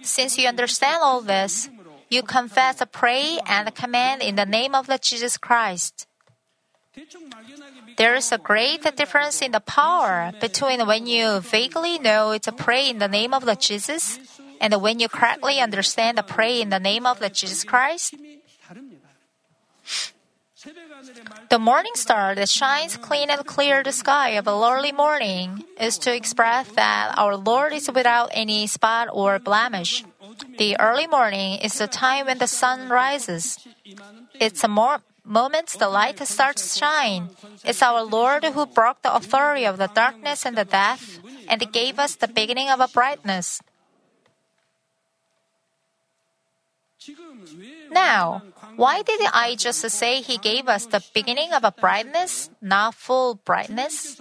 Since 0.00 0.38
you 0.38 0.48
understand 0.48 1.00
all 1.02 1.20
this, 1.20 1.68
you 2.08 2.22
confess, 2.22 2.82
pray, 2.92 3.38
and 3.46 3.74
command 3.74 4.22
in 4.22 4.36
the 4.36 4.46
name 4.46 4.74
of 4.74 4.86
the 4.86 4.96
Jesus 4.96 5.36
Christ. 5.36 6.06
There 8.00 8.16
is 8.16 8.32
a 8.32 8.38
great 8.38 8.80
difference 8.96 9.42
in 9.42 9.52
the 9.52 9.60
power 9.60 10.32
between 10.40 10.86
when 10.86 11.04
you 11.04 11.40
vaguely 11.40 11.98
know 11.98 12.32
to 12.38 12.50
pray 12.50 12.88
in 12.88 12.96
the 12.96 13.12
name 13.12 13.34
of 13.36 13.44
the 13.44 13.52
Jesus 13.60 14.18
and 14.56 14.72
when 14.80 15.00
you 15.00 15.08
correctly 15.12 15.60
understand 15.60 16.16
the 16.16 16.22
pray 16.22 16.62
in 16.62 16.70
the 16.70 16.80
name 16.80 17.04
of 17.04 17.20
the 17.20 17.28
Jesus 17.28 17.62
Christ. 17.62 18.16
The 21.50 21.58
morning 21.58 21.92
star 21.92 22.34
that 22.36 22.48
shines 22.48 22.96
clean 22.96 23.28
and 23.28 23.44
clear 23.44 23.82
the 23.82 23.92
sky 23.92 24.40
of 24.40 24.48
a 24.48 24.56
early 24.56 24.92
morning 24.92 25.64
is 25.78 25.98
to 25.98 26.16
express 26.16 26.72
that 26.80 27.12
our 27.18 27.36
Lord 27.36 27.74
is 27.74 27.92
without 27.92 28.30
any 28.32 28.66
spot 28.66 29.08
or 29.12 29.38
blemish. 29.38 30.04
The 30.56 30.80
early 30.80 31.06
morning 31.06 31.60
is 31.60 31.76
the 31.76 31.86
time 31.86 32.32
when 32.32 32.38
the 32.38 32.48
sun 32.48 32.88
rises. 32.88 33.60
It's 34.40 34.64
a 34.64 34.68
more 34.68 35.04
moment 35.24 35.68
the 35.78 35.88
light 35.88 36.18
starts 36.26 36.76
shine. 36.76 37.30
It's 37.64 37.82
our 37.82 38.02
Lord 38.02 38.44
who 38.44 38.66
broke 38.66 39.02
the 39.02 39.14
authority 39.14 39.64
of 39.64 39.78
the 39.78 39.88
darkness 39.88 40.46
and 40.46 40.56
the 40.56 40.64
death 40.64 41.20
and 41.48 41.72
gave 41.72 41.98
us 41.98 42.16
the 42.16 42.28
beginning 42.28 42.68
of 42.68 42.80
a 42.80 42.88
brightness. 42.88 43.60
Now, 47.90 48.42
why 48.76 49.02
did 49.02 49.20
I 49.32 49.56
just 49.56 49.80
say 49.90 50.20
he 50.20 50.36
gave 50.36 50.68
us 50.68 50.86
the 50.86 51.02
beginning 51.14 51.52
of 51.52 51.64
a 51.64 51.72
brightness, 51.72 52.50
not 52.60 52.94
full 52.94 53.36
brightness? 53.36 54.20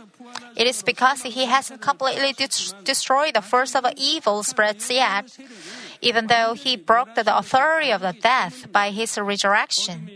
It 0.56 0.66
is 0.66 0.82
because 0.82 1.24
he 1.24 1.46
hasn't 1.46 1.82
completely 1.82 2.34
de- 2.34 2.48
destroyed 2.84 3.36
the 3.36 3.42
force 3.42 3.76
of 3.76 3.86
evil 3.98 4.44
spreads 4.44 4.90
yet, 4.90 5.38
even 6.02 6.28
though 6.28 6.54
he 6.54 6.78
broke 6.78 7.16
the 7.16 7.38
authority 7.38 7.92
of 7.92 8.02
the 8.02 8.14
death 8.14 8.72
by 8.72 8.92
his 8.92 9.18
resurrection. 9.18 10.10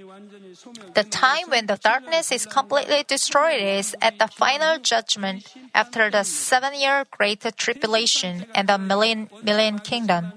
The 0.93 1.03
time 1.03 1.49
when 1.49 1.65
the 1.65 1.77
darkness 1.77 2.31
is 2.31 2.45
completely 2.45 3.03
destroyed 3.07 3.61
is 3.61 3.95
at 4.01 4.19
the 4.19 4.27
final 4.27 4.77
judgment 4.77 5.53
after 5.73 6.11
the 6.11 6.23
seven 6.23 6.73
year 6.75 7.05
great 7.09 7.41
tribulation 7.57 8.45
and 8.53 8.69
the 8.69 8.77
millennium, 8.77 9.29
millennium 9.41 9.79
kingdom. 9.79 10.33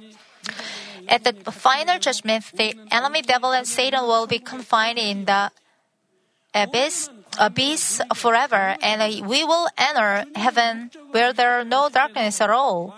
At 1.08 1.24
the 1.24 1.52
final 1.52 1.98
judgment, 1.98 2.50
the 2.54 2.74
enemy 2.90 3.22
devil 3.22 3.52
and 3.52 3.66
Satan 3.66 4.02
will 4.02 4.26
be 4.26 4.38
confined 4.38 4.98
in 4.98 5.24
the 5.26 5.50
abyss, 6.54 7.10
abyss 7.38 8.00
forever, 8.14 8.76
and 8.80 9.26
we 9.26 9.44
will 9.44 9.68
enter 9.76 10.24
heaven 10.34 10.90
where 11.10 11.32
there 11.32 11.60
are 11.60 11.64
no 11.64 11.88
darkness 11.88 12.40
at 12.40 12.50
all. 12.50 12.94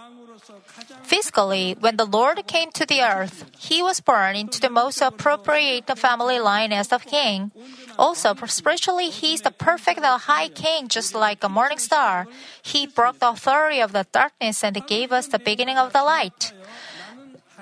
Physically, 1.08 1.74
when 1.80 1.96
the 1.96 2.04
Lord 2.04 2.46
came 2.46 2.70
to 2.72 2.84
the 2.84 3.00
earth, 3.00 3.48
he 3.56 3.82
was 3.82 3.98
born 3.98 4.36
into 4.36 4.60
the 4.60 4.68
most 4.68 5.00
appropriate 5.00 5.88
family 5.96 6.38
line 6.38 6.70
as 6.70 6.88
the 6.88 6.98
king. 6.98 7.50
Also, 7.98 8.36
spiritually, 8.44 9.08
he 9.08 9.32
is 9.32 9.40
the 9.40 9.50
perfect 9.50 10.04
high 10.04 10.48
king, 10.52 10.86
just 10.86 11.14
like 11.14 11.42
a 11.42 11.48
morning 11.48 11.78
star. 11.78 12.28
He 12.60 12.86
broke 12.86 13.20
the 13.20 13.30
authority 13.30 13.80
of 13.80 13.92
the 13.92 14.04
darkness 14.12 14.62
and 14.62 14.76
gave 14.86 15.10
us 15.10 15.28
the 15.28 15.38
beginning 15.40 15.78
of 15.78 15.94
the 15.94 16.04
light. 16.04 16.52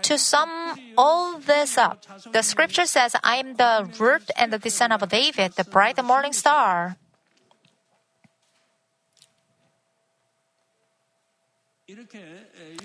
To 0.03 0.19
sum 0.19 0.51
all 0.99 1.39
this 1.39 1.79
up, 1.79 2.03
the 2.33 2.43
scripture 2.43 2.85
says, 2.85 3.15
I 3.23 3.37
am 3.37 3.55
the 3.55 3.89
root 3.99 4.29
and 4.37 4.53
the 4.53 4.59
descent 4.59 4.93
of 4.93 5.09
David, 5.09 5.53
the 5.55 5.65
bright 5.65 6.03
morning 6.03 6.33
star. 6.35 6.97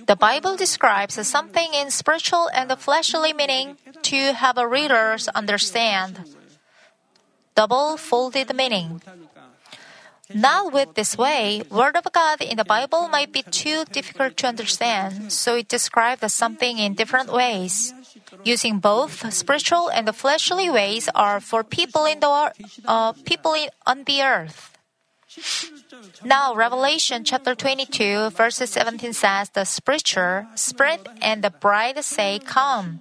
The 0.07 0.15
Bible 0.15 0.55
describes 0.55 1.15
something 1.27 1.73
in 1.73 1.91
spiritual 1.91 2.49
and 2.53 2.69
the 2.69 2.77
fleshly 2.77 3.33
meaning 3.33 3.77
to 4.03 4.33
have 4.33 4.57
a 4.57 4.67
readers 4.67 5.27
understand. 5.29 6.23
Double 7.55 7.97
folded 7.97 8.55
meaning. 8.55 9.01
Not 10.33 10.71
with 10.71 10.95
this 10.95 11.17
way, 11.17 11.63
word 11.69 11.97
of 11.97 12.07
God 12.13 12.41
in 12.41 12.55
the 12.55 12.63
Bible 12.63 13.09
might 13.09 13.33
be 13.33 13.43
too 13.43 13.83
difficult 13.91 14.37
to 14.37 14.47
understand, 14.47 15.33
so 15.33 15.55
it 15.55 15.67
describes 15.67 16.33
something 16.33 16.77
in 16.77 16.93
different 16.93 17.33
ways. 17.33 17.93
Using 18.45 18.79
both 18.79 19.33
spiritual 19.33 19.89
and 19.89 20.07
fleshly 20.15 20.69
ways 20.69 21.09
are 21.13 21.41
for 21.41 21.63
people 21.63 22.05
in 22.05 22.21
the 22.21 22.53
uh, 22.87 23.11
people 23.25 23.53
in, 23.53 23.69
on 23.85 24.05
the 24.05 24.21
earth. 24.21 24.70
Now, 26.23 26.53
Revelation 26.53 27.23
chapter 27.23 27.55
22, 27.55 28.31
verses 28.31 28.69
17 28.71 29.13
says, 29.13 29.49
The 29.49 29.65
spiritual, 29.65 30.45
spirit 30.55 31.07
and 31.21 31.43
the 31.43 31.49
bride 31.49 32.03
say, 32.03 32.39
Come. 32.39 32.99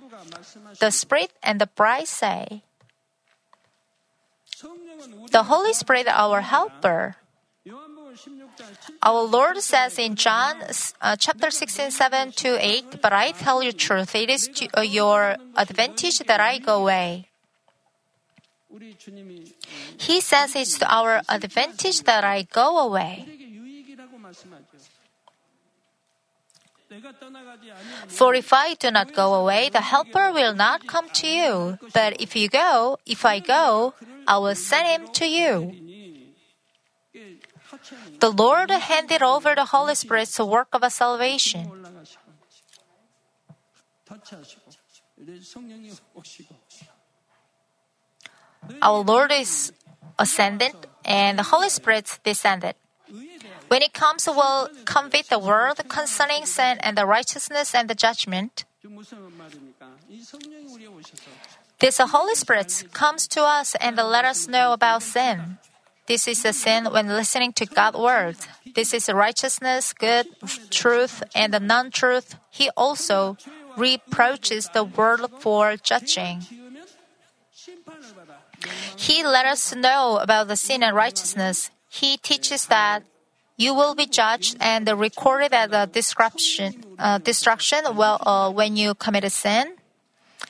The 0.78 0.90
spirit 0.90 1.32
and 1.42 1.60
the 1.60 1.66
bride 1.66 2.08
say, 2.08 2.62
The 5.30 5.44
Holy 5.44 5.72
Spirit, 5.72 6.06
our 6.08 6.40
helper. 6.40 7.16
Our 9.02 9.22
Lord 9.22 9.58
says 9.58 9.98
in 9.98 10.16
John 10.16 10.62
uh, 11.00 11.16
chapter 11.16 11.50
16, 11.50 11.90
7 11.90 12.32
to 12.32 12.58
8, 12.60 13.00
But 13.00 13.12
I 13.12 13.32
tell 13.32 13.62
you 13.62 13.72
truth, 13.72 14.14
it 14.14 14.28
is 14.28 14.48
to 14.48 14.68
uh, 14.76 14.82
your 14.82 15.36
advantage 15.56 16.18
that 16.20 16.40
I 16.40 16.58
go 16.58 16.82
away. 16.82 17.29
He 19.98 20.20
says 20.20 20.54
it's 20.54 20.78
to 20.78 20.86
our 20.86 21.22
advantage 21.28 22.02
that 22.02 22.24
I 22.24 22.42
go 22.42 22.78
away. 22.78 23.26
For 28.08 28.34
if 28.34 28.52
I 28.52 28.74
do 28.74 28.90
not 28.90 29.12
go 29.14 29.34
away, 29.34 29.68
the 29.68 29.80
Helper 29.80 30.32
will 30.32 30.54
not 30.54 30.86
come 30.86 31.08
to 31.10 31.26
you. 31.26 31.78
But 31.94 32.20
if 32.20 32.34
you 32.34 32.48
go, 32.48 32.98
if 33.06 33.24
I 33.24 33.38
go, 33.38 33.94
I 34.26 34.38
will 34.38 34.54
send 34.54 34.88
him 34.88 35.12
to 35.14 35.26
you. 35.26 35.74
The 38.18 38.30
Lord 38.30 38.70
handed 38.70 39.22
over 39.22 39.54
the 39.54 39.66
Holy 39.66 39.94
Spirit's 39.94 40.38
work 40.38 40.68
of 40.72 40.82
salvation 40.92 41.70
our 48.82 48.98
Lord 49.00 49.32
is 49.32 49.72
ascended 50.18 50.72
and 51.04 51.38
the 51.38 51.44
Holy 51.44 51.68
Spirit 51.68 52.18
descended. 52.24 52.74
When 53.68 53.82
it 53.82 53.92
comes 53.92 54.24
to 54.24 54.32
will 54.32 54.68
convict 54.84 55.30
the 55.30 55.38
world 55.38 55.80
concerning 55.88 56.44
sin 56.44 56.78
and 56.80 56.98
the 56.98 57.06
righteousness 57.06 57.74
and 57.74 57.88
the 57.88 57.94
judgment, 57.94 58.64
this 61.78 61.98
Holy 61.98 62.34
Spirit 62.34 62.84
comes 62.92 63.28
to 63.28 63.42
us 63.42 63.74
and 63.80 63.96
let 63.96 64.24
us 64.24 64.48
know 64.48 64.72
about 64.72 65.02
sin. 65.02 65.58
This 66.06 66.26
is 66.26 66.44
a 66.44 66.52
sin 66.52 66.86
when 66.86 67.06
listening 67.06 67.52
to 67.52 67.66
God's 67.66 67.98
word. 67.98 68.36
This 68.74 68.92
is 68.92 69.08
righteousness, 69.08 69.92
good, 69.92 70.26
truth, 70.70 71.22
and 71.36 71.54
the 71.54 71.60
non 71.60 71.92
truth. 71.92 72.34
He 72.50 72.68
also 72.76 73.36
reproaches 73.76 74.68
the 74.74 74.82
world 74.82 75.30
for 75.38 75.76
judging. 75.76 76.42
He 79.00 79.24
let 79.24 79.46
us 79.46 79.74
know 79.74 80.18
about 80.20 80.48
the 80.48 80.56
sin 80.56 80.82
and 80.82 80.94
righteousness. 80.94 81.70
He 81.88 82.18
teaches 82.18 82.66
that 82.66 83.02
you 83.56 83.72
will 83.72 83.94
be 83.94 84.04
judged 84.04 84.58
and 84.60 84.86
recorded 84.88 85.54
at 85.54 85.70
the 85.70 85.88
destruction, 85.90 86.84
uh, 86.98 87.16
destruction 87.16 87.80
well, 87.96 88.20
uh, 88.20 88.52
when 88.52 88.76
you 88.76 88.92
commit 88.92 89.24
a 89.24 89.30
sin. 89.30 89.80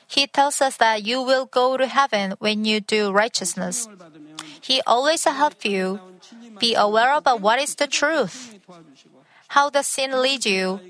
He 0.08 0.26
tells 0.26 0.60
us 0.60 0.76
that 0.78 1.06
you 1.06 1.22
will 1.22 1.46
go 1.46 1.76
to 1.76 1.86
heaven 1.86 2.34
when 2.40 2.64
you 2.64 2.80
do 2.80 3.12
righteousness. 3.12 3.88
He 4.60 4.82
always 4.84 5.22
helps 5.22 5.64
you 5.64 6.00
be 6.58 6.74
aware 6.74 7.14
about 7.14 7.40
what 7.40 7.60
is 7.60 7.76
the 7.76 7.86
truth, 7.86 8.58
how 9.54 9.70
does 9.70 9.86
sin 9.86 10.10
lead 10.20 10.44
you 10.44 10.80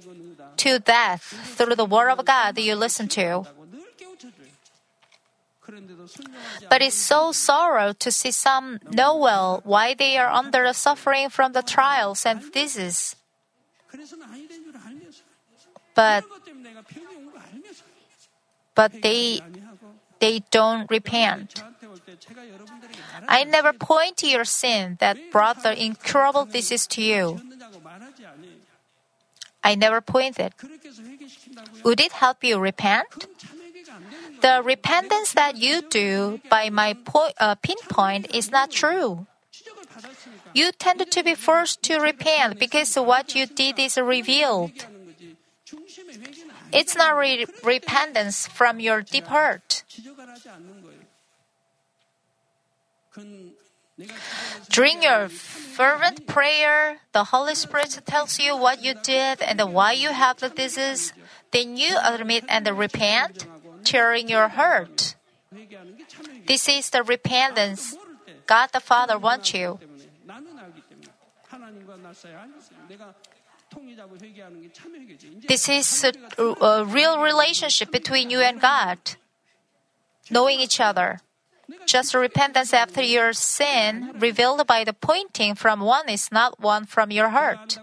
to 0.57 0.79
death 0.79 1.23
through 1.57 1.77
the 1.77 1.85
word 1.85 2.09
of 2.09 2.25
God 2.25 2.55
that 2.55 2.63
you 2.63 2.75
listen 2.75 3.07
to. 3.21 3.45
But 6.69 6.83
it's 6.83 6.95
so 6.95 7.33
sorrow 7.33 7.93
to 7.93 8.11
see 8.11 8.31
some 8.31 8.79
know 8.91 9.17
well 9.17 9.61
why 9.65 9.95
they 9.95 10.19
are 10.19 10.31
under 10.31 10.65
the 10.65 10.73
suffering 10.73 11.29
from 11.29 11.53
the 11.53 11.63
trials 11.63 12.27
and 12.27 12.41
diseases. 12.53 13.17
But 15.95 16.25
but 18.75 19.03
they 19.03 19.41
they 20.21 20.43
don't 20.51 20.89
repent. 20.91 21.63
I 23.29 23.45
never 23.45 23.73
point 23.73 24.17
to 24.19 24.27
your 24.29 24.45
sin 24.45 24.97
that 25.01 25.19
brought 25.33 25.63
the 25.63 25.75
incurable 25.75 26.45
disease 26.45 26.87
to 26.89 27.03
you. 27.03 27.41
I 29.63 29.75
never 29.75 30.01
pointed. 30.01 30.55
Would 31.85 32.01
it 32.01 32.13
help 32.13 32.43
you 32.45 32.59
repent? 32.59 33.27
The 34.41 34.63
repentance 34.65 35.33
that 35.33 35.57
you 35.57 35.83
do 35.83 36.41
by 36.49 36.71
my 36.71 36.95
po- 36.95 37.33
uh, 37.39 37.55
pinpoint 37.57 38.35
is 38.35 38.51
not 38.51 38.71
true. 38.71 39.27
You 40.55 40.73
tend 40.73 41.05
to 41.11 41.23
be 41.23 41.35
forced 41.35 41.83
to 41.85 41.99
repent 42.01 42.59
because 42.59 42.95
what 42.97 43.35
you 43.35 43.47
did 43.47 43.79
is 43.79 43.99
revealed. 43.99 44.73
It's 46.73 46.97
not 46.97 47.17
re- 47.17 47.47
repentance 47.63 48.47
from 48.47 48.81
your 48.81 49.03
deep 49.03 49.27
heart. 49.27 49.85
During 54.71 55.03
your 55.03 55.29
fervent 55.29 56.27
prayer, 56.27 56.99
the 57.13 57.25
Holy 57.25 57.55
Spirit 57.55 58.01
tells 58.07 58.39
you 58.39 58.57
what 58.57 58.83
you 58.83 58.95
did 58.95 59.43
and 59.43 59.61
why 59.75 59.93
you 59.93 60.11
have 60.11 60.39
the 60.39 60.49
disease. 60.49 61.13
Then 61.51 61.77
you 61.77 61.99
admit 62.03 62.45
and 62.49 62.67
repent 62.67 63.47
tearing 63.85 64.29
your 64.29 64.49
heart. 64.49 65.17
This 66.47 66.69
is 66.69 66.91
the 66.91 67.03
repentance 67.03 67.97
God 68.47 68.71
the 68.73 68.81
Father 68.81 69.19
wants 69.19 69.55
you. 69.55 69.79
This 75.47 75.69
is 75.69 76.05
a, 76.05 76.43
a 76.43 76.85
real 76.85 77.23
relationship 77.23 77.93
between 77.93 78.31
you 78.31 78.41
and 78.41 78.61
God, 78.61 78.99
knowing 80.31 80.59
each 80.59 80.81
other. 80.81 81.21
Just 81.87 82.15
repentance 82.15 82.75
after 82.75 83.03
your 83.03 83.33
sin 83.33 84.11
revealed 84.19 84.67
by 84.67 84.83
the 84.83 84.93
pointing 84.93 85.55
from 85.55 85.81
one 85.81 86.09
is 86.09 86.33
not 86.33 86.59
one 86.59 86.85
from 86.85 87.13
your 87.13 87.29
heart. 87.29 87.79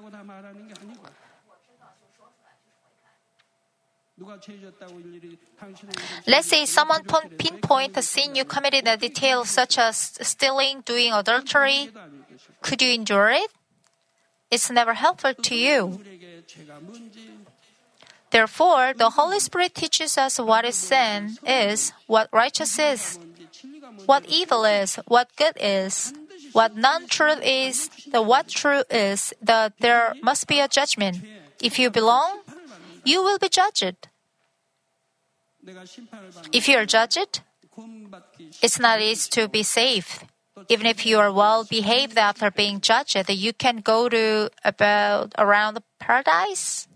Let's 6.26 6.48
say 6.48 6.66
someone 6.66 7.04
pinpoint 7.38 7.98
a 7.98 8.02
sin 8.02 8.36
you 8.36 8.46
committed 8.46 8.82
in 8.82 8.88
a 8.88 8.98
detail 8.98 9.46
such 9.46 9.78
as 9.78 10.18
stealing, 10.22 10.82
doing 10.82 11.14
adultery. 11.14 11.90
Could 12.62 12.82
you 12.82 12.94
endure 12.94 13.30
it? 13.30 13.52
It's 14.50 14.72
never 14.72 14.94
helpful 14.94 15.34
to 15.34 15.56
you. 15.56 16.02
Therefore, 18.32 18.94
the 18.96 19.12
Holy 19.12 19.40
Spirit 19.40 19.76
teaches 19.76 20.18
us 20.18 20.40
what 20.40 20.66
is 20.66 20.76
sin 20.76 21.38
is, 21.46 21.94
what 22.08 22.28
righteous 22.34 22.78
is, 22.80 23.20
what 24.06 24.26
evil 24.28 24.66
is, 24.66 24.96
what 25.08 25.30
good 25.38 25.54
is, 25.56 26.14
what 26.54 26.76
non-truth 26.76 27.40
is, 27.44 27.90
the 28.12 28.22
what 28.22 28.50
true 28.50 28.84
is, 28.90 29.34
that 29.42 29.74
there 29.80 30.16
must 30.22 30.48
be 30.48 30.60
a 30.60 30.68
judgment. 30.68 31.24
If 31.62 31.80
you 31.80 31.90
belong 31.90 32.42
you 33.08 33.24
will 33.24 33.40
be 33.40 33.50
judged. 33.50 34.10
If 36.52 36.68
you 36.68 36.78
are 36.78 36.86
judged, 36.86 37.42
it's 38.62 38.80
not 38.80 39.02
easy 39.02 39.30
to 39.32 39.48
be 39.48 39.64
safe. 39.64 40.24
Even 40.70 40.88
if 40.88 41.06
you 41.06 41.20
are 41.20 41.32
well 41.32 41.64
behaved 41.64 42.18
after 42.18 42.52
being 42.52 42.82
judged, 42.82 43.30
you 43.30 43.54
can 43.54 43.78
go 43.78 44.10
to 44.10 44.50
about 44.64 45.34
around 45.38 45.80
paradise. 46.00 46.88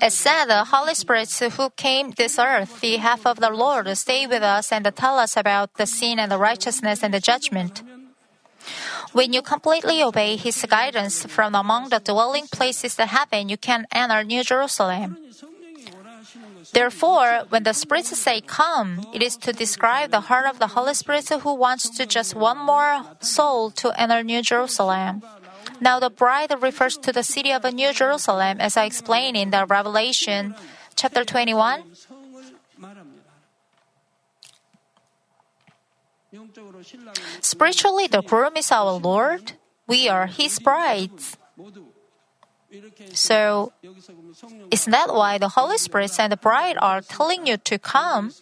It 0.00 0.12
said 0.12 0.46
the 0.46 0.64
Holy 0.64 0.94
Spirit 0.94 1.30
who 1.30 1.70
came 1.70 2.10
this 2.10 2.38
earth, 2.38 2.80
the 2.80 2.96
half 2.96 3.26
of 3.26 3.38
the 3.40 3.50
Lord, 3.50 3.86
stay 3.96 4.26
with 4.26 4.42
us 4.42 4.72
and 4.72 4.84
tell 4.96 5.18
us 5.18 5.36
about 5.36 5.74
the 5.74 5.86
sin 5.86 6.18
and 6.18 6.30
the 6.30 6.38
righteousness 6.38 7.02
and 7.02 7.14
the 7.14 7.20
judgment. 7.20 7.82
When 9.12 9.32
you 9.32 9.42
completely 9.42 10.02
obey 10.02 10.36
His 10.36 10.64
guidance 10.68 11.24
from 11.24 11.54
among 11.54 11.88
the 11.88 12.00
dwelling 12.00 12.46
places 12.48 12.98
of 12.98 13.08
heaven, 13.08 13.48
you 13.48 13.56
can 13.56 13.86
enter 13.92 14.22
New 14.24 14.44
Jerusalem. 14.44 15.16
Therefore, 16.72 17.44
when 17.48 17.62
the 17.62 17.72
spirits 17.72 18.16
say 18.18 18.40
come, 18.40 19.06
it 19.14 19.22
is 19.22 19.36
to 19.38 19.52
describe 19.52 20.10
the 20.10 20.20
heart 20.28 20.46
of 20.46 20.58
the 20.58 20.68
Holy 20.68 20.94
Spirit 20.94 21.28
who 21.28 21.54
wants 21.54 21.88
to 21.96 22.04
just 22.04 22.34
one 22.34 22.58
more 22.58 23.02
soul 23.20 23.70
to 23.72 23.90
enter 23.98 24.22
New 24.22 24.42
Jerusalem. 24.42 25.22
Now, 25.80 26.00
the 26.00 26.10
bride 26.10 26.52
refers 26.62 26.96
to 26.98 27.12
the 27.12 27.22
city 27.22 27.52
of 27.52 27.62
New 27.72 27.92
Jerusalem, 27.92 28.60
as 28.60 28.76
I 28.76 28.84
explained 28.84 29.36
in 29.36 29.50
the 29.50 29.66
Revelation 29.66 30.54
chapter 30.94 31.24
21. 31.24 31.82
Spiritually, 37.40 38.06
the 38.06 38.22
groom 38.22 38.56
is 38.56 38.70
our 38.70 38.92
Lord. 38.92 39.52
We 39.86 40.08
are 40.08 40.26
His 40.26 40.58
brides. 40.58 41.36
So, 43.14 43.72
isn't 44.70 44.92
that 44.92 45.14
why 45.14 45.38
the 45.38 45.48
Holy 45.48 45.78
Spirit 45.78 46.12
and 46.18 46.32
the 46.32 46.36
bride 46.36 46.76
are 46.80 47.00
telling 47.00 47.46
you 47.46 47.56
to 47.56 47.78
come? 47.78 48.32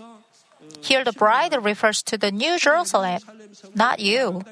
Here, 0.82 1.04
the 1.04 1.12
bride 1.12 1.54
refers 1.62 2.02
to 2.04 2.18
the 2.18 2.32
New 2.32 2.58
Jerusalem, 2.58 3.20
not 3.74 4.00
you. 4.00 4.42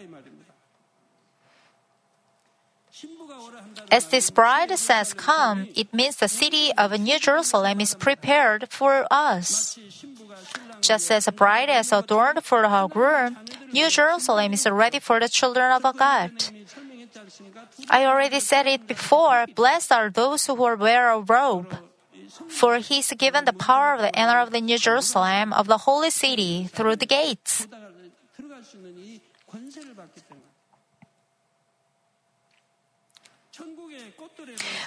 As 3.91 4.09
this 4.09 4.31
bride 4.31 4.77
says, 4.79 5.13
Come, 5.15 5.69
it 5.75 5.93
means 5.93 6.17
the 6.17 6.29
city 6.29 6.73
of 6.77 6.99
New 6.99 7.19
Jerusalem 7.19 7.81
is 7.81 7.95
prepared 7.95 8.69
for 8.71 9.07
us. 9.11 9.79
Just 10.81 11.11
as 11.11 11.29
a 11.29 11.33
bride 11.33 11.71
is 11.71 11.93
adorned 11.93 12.45
for 12.45 12.69
her 12.69 12.89
groom, 12.89 13.37
New 13.73 13.89
Jerusalem 13.91 14.53
is 14.53 14.67
ready 14.67 14.99
for 14.99 15.21
the 15.21 15.29
children 15.29 15.73
of 15.73 15.83
God. 15.97 16.31
I 17.91 18.05
already 18.05 18.41
said 18.41 18.67
it 18.67 18.87
before 18.87 19.47
blessed 19.55 19.93
are 19.93 20.11
those 20.11 20.47
who 20.47 20.55
wear 20.55 21.11
a 21.11 21.21
robe. 21.21 21.79
For 22.49 22.79
he 22.79 22.99
is 22.99 23.13
given 23.17 23.45
the 23.45 23.53
power 23.53 23.95
of 23.95 24.01
the 24.01 24.15
enter 24.17 24.39
of 24.41 24.51
the 24.51 24.61
New 24.61 24.79
Jerusalem 24.79 25.53
of 25.53 25.67
the 25.67 25.79
holy 25.79 26.11
city 26.11 26.67
through 26.67 26.97
the 26.97 27.07
gates. 27.07 27.67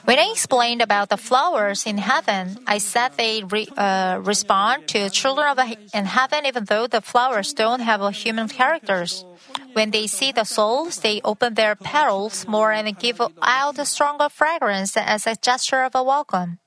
When 0.05 0.19
I 0.19 0.29
explained 0.31 0.81
about 0.81 1.09
the 1.09 1.17
flowers 1.17 1.85
in 1.85 1.97
heaven, 1.97 2.59
I 2.67 2.77
said 2.77 3.13
they 3.15 3.43
re, 3.43 3.67
uh, 3.77 4.19
respond 4.21 4.87
to 4.89 5.09
children 5.09 5.47
of 5.47 5.59
in 5.93 6.05
heaven 6.05 6.45
even 6.45 6.65
though 6.65 6.87
the 6.87 7.01
flowers 7.01 7.53
don't 7.53 7.79
have 7.81 8.01
human 8.15 8.47
characters. 8.47 9.25
When 9.73 9.91
they 9.91 10.07
see 10.07 10.31
the 10.31 10.43
souls, 10.43 10.99
they 10.99 11.21
open 11.23 11.53
their 11.53 11.75
petals 11.75 12.47
more 12.47 12.71
and 12.71 12.97
give 12.97 13.21
out 13.41 13.79
a 13.79 13.85
stronger 13.85 14.29
fragrance 14.29 14.97
as 14.97 15.27
a 15.27 15.35
gesture 15.35 15.83
of 15.83 15.95
a 15.95 16.03
welcome. 16.03 16.59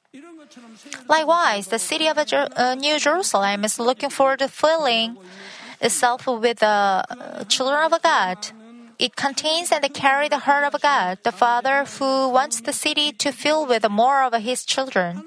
Likewise, 1.08 1.68
the 1.68 1.78
city 1.78 2.08
of 2.08 2.18
uh, 2.18 2.74
New 2.74 2.98
Jerusalem 2.98 3.64
is 3.64 3.78
looking 3.78 4.10
forward 4.10 4.40
to 4.40 4.48
filling 4.48 5.16
itself 5.80 6.26
with 6.26 6.58
the 6.58 6.66
uh, 6.66 7.44
children 7.44 7.92
of 7.92 8.02
God. 8.02 8.38
It 9.00 9.16
contains 9.16 9.72
and 9.72 9.80
carries 9.94 10.28
the 10.28 10.44
heart 10.44 10.68
of 10.68 10.76
God, 10.82 11.24
the 11.24 11.32
Father 11.32 11.88
who 11.96 12.28
wants 12.28 12.60
the 12.60 12.76
city 12.76 13.12
to 13.12 13.32
fill 13.32 13.64
with 13.64 13.88
more 13.88 14.22
of 14.22 14.34
His 14.34 14.62
children. 14.66 15.24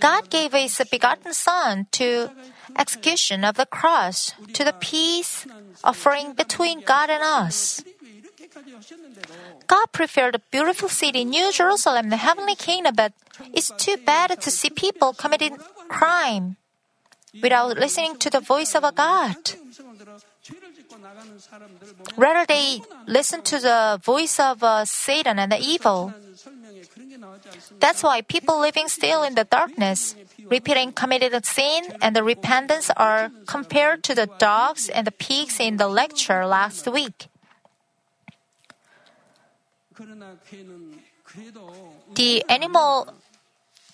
God 0.00 0.30
gave 0.30 0.52
His 0.52 0.74
begotten 0.90 1.32
Son 1.32 1.86
to 1.92 2.34
execution 2.76 3.44
of 3.44 3.54
the 3.54 3.66
cross, 3.66 4.34
to 4.52 4.64
the 4.64 4.74
peace 4.74 5.46
offering 5.84 6.34
between 6.34 6.82
God 6.82 7.08
and 7.08 7.22
us. 7.22 7.84
God 9.68 9.86
prepared 9.92 10.34
a 10.34 10.42
beautiful 10.50 10.88
city, 10.88 11.24
New 11.24 11.52
Jerusalem, 11.52 12.10
the 12.10 12.18
heavenly 12.18 12.56
kingdom, 12.56 12.96
but 12.96 13.12
it's 13.54 13.70
too 13.78 13.96
bad 13.96 14.40
to 14.42 14.50
see 14.50 14.70
people 14.70 15.14
committing 15.14 15.56
crime 15.86 16.56
without 17.40 17.78
listening 17.78 18.16
to 18.18 18.28
the 18.28 18.40
voice 18.40 18.74
of 18.74 18.82
a 18.82 18.90
God. 18.90 19.38
Rather, 22.16 22.46
they 22.46 22.80
listen 23.06 23.42
to 23.42 23.58
the 23.58 24.00
voice 24.02 24.38
of 24.40 24.62
uh, 24.62 24.84
Satan 24.84 25.38
and 25.38 25.52
the 25.52 25.60
evil. 25.60 26.12
That's 27.80 28.02
why 28.02 28.22
people 28.22 28.60
living 28.60 28.88
still 28.88 29.22
in 29.22 29.34
the 29.34 29.44
darkness, 29.44 30.16
repeating 30.50 30.92
committed 30.92 31.44
sin 31.44 31.96
and 32.00 32.14
the 32.14 32.22
repentance 32.22 32.90
are 32.96 33.30
compared 33.46 34.02
to 34.04 34.14
the 34.14 34.28
dogs 34.38 34.88
and 34.88 35.06
the 35.06 35.12
pigs 35.12 35.60
in 35.60 35.76
the 35.76 35.88
lecture 35.88 36.46
last 36.46 36.86
week. 36.86 37.28
The 42.14 42.44
animal 42.48 43.14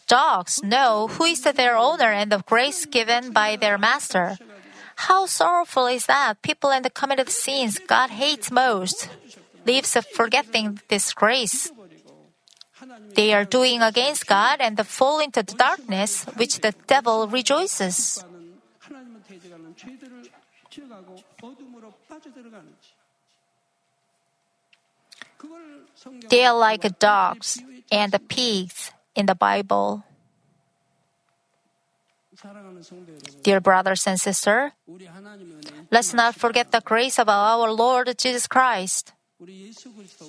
dogs 0.06 0.62
know 0.62 1.08
who 1.08 1.24
is 1.24 1.42
their 1.42 1.76
owner 1.76 2.10
and 2.10 2.32
the 2.32 2.42
grace 2.46 2.84
given 2.86 3.32
by 3.32 3.56
their 3.56 3.78
master. 3.78 4.36
How 5.08 5.24
sorrowful 5.24 5.86
is 5.86 6.04
that 6.06 6.42
people 6.42 6.70
in 6.70 6.82
the 6.82 6.90
committed 6.90 7.30
sins 7.30 7.80
God 7.80 8.10
hates 8.10 8.50
most 8.50 9.08
lives 9.64 9.96
a 9.96 10.02
forgetting 10.02 10.80
this 10.88 11.14
grace. 11.14 11.72
They 13.14 13.32
are 13.32 13.44
doing 13.44 13.80
against 13.80 14.26
God 14.26 14.60
and 14.60 14.76
the 14.76 14.84
fall 14.84 15.20
into 15.20 15.42
the 15.42 15.56
darkness, 15.56 16.24
which 16.36 16.60
the 16.60 16.74
devil 16.86 17.28
rejoices. 17.28 18.24
They 26.28 26.44
are 26.44 26.58
like 26.58 26.98
dogs 26.98 27.58
and 27.90 28.12
pigs 28.28 28.92
in 29.14 29.26
the 29.26 29.34
Bible. 29.34 30.04
Dear 33.42 33.60
brothers 33.60 34.06
and 34.06 34.20
sisters, 34.20 34.72
let's 35.90 36.14
not 36.14 36.34
forget 36.34 36.72
the 36.72 36.80
grace 36.80 37.18
of 37.18 37.28
our 37.28 37.70
Lord 37.70 38.16
Jesus 38.18 38.46
Christ. 38.46 39.12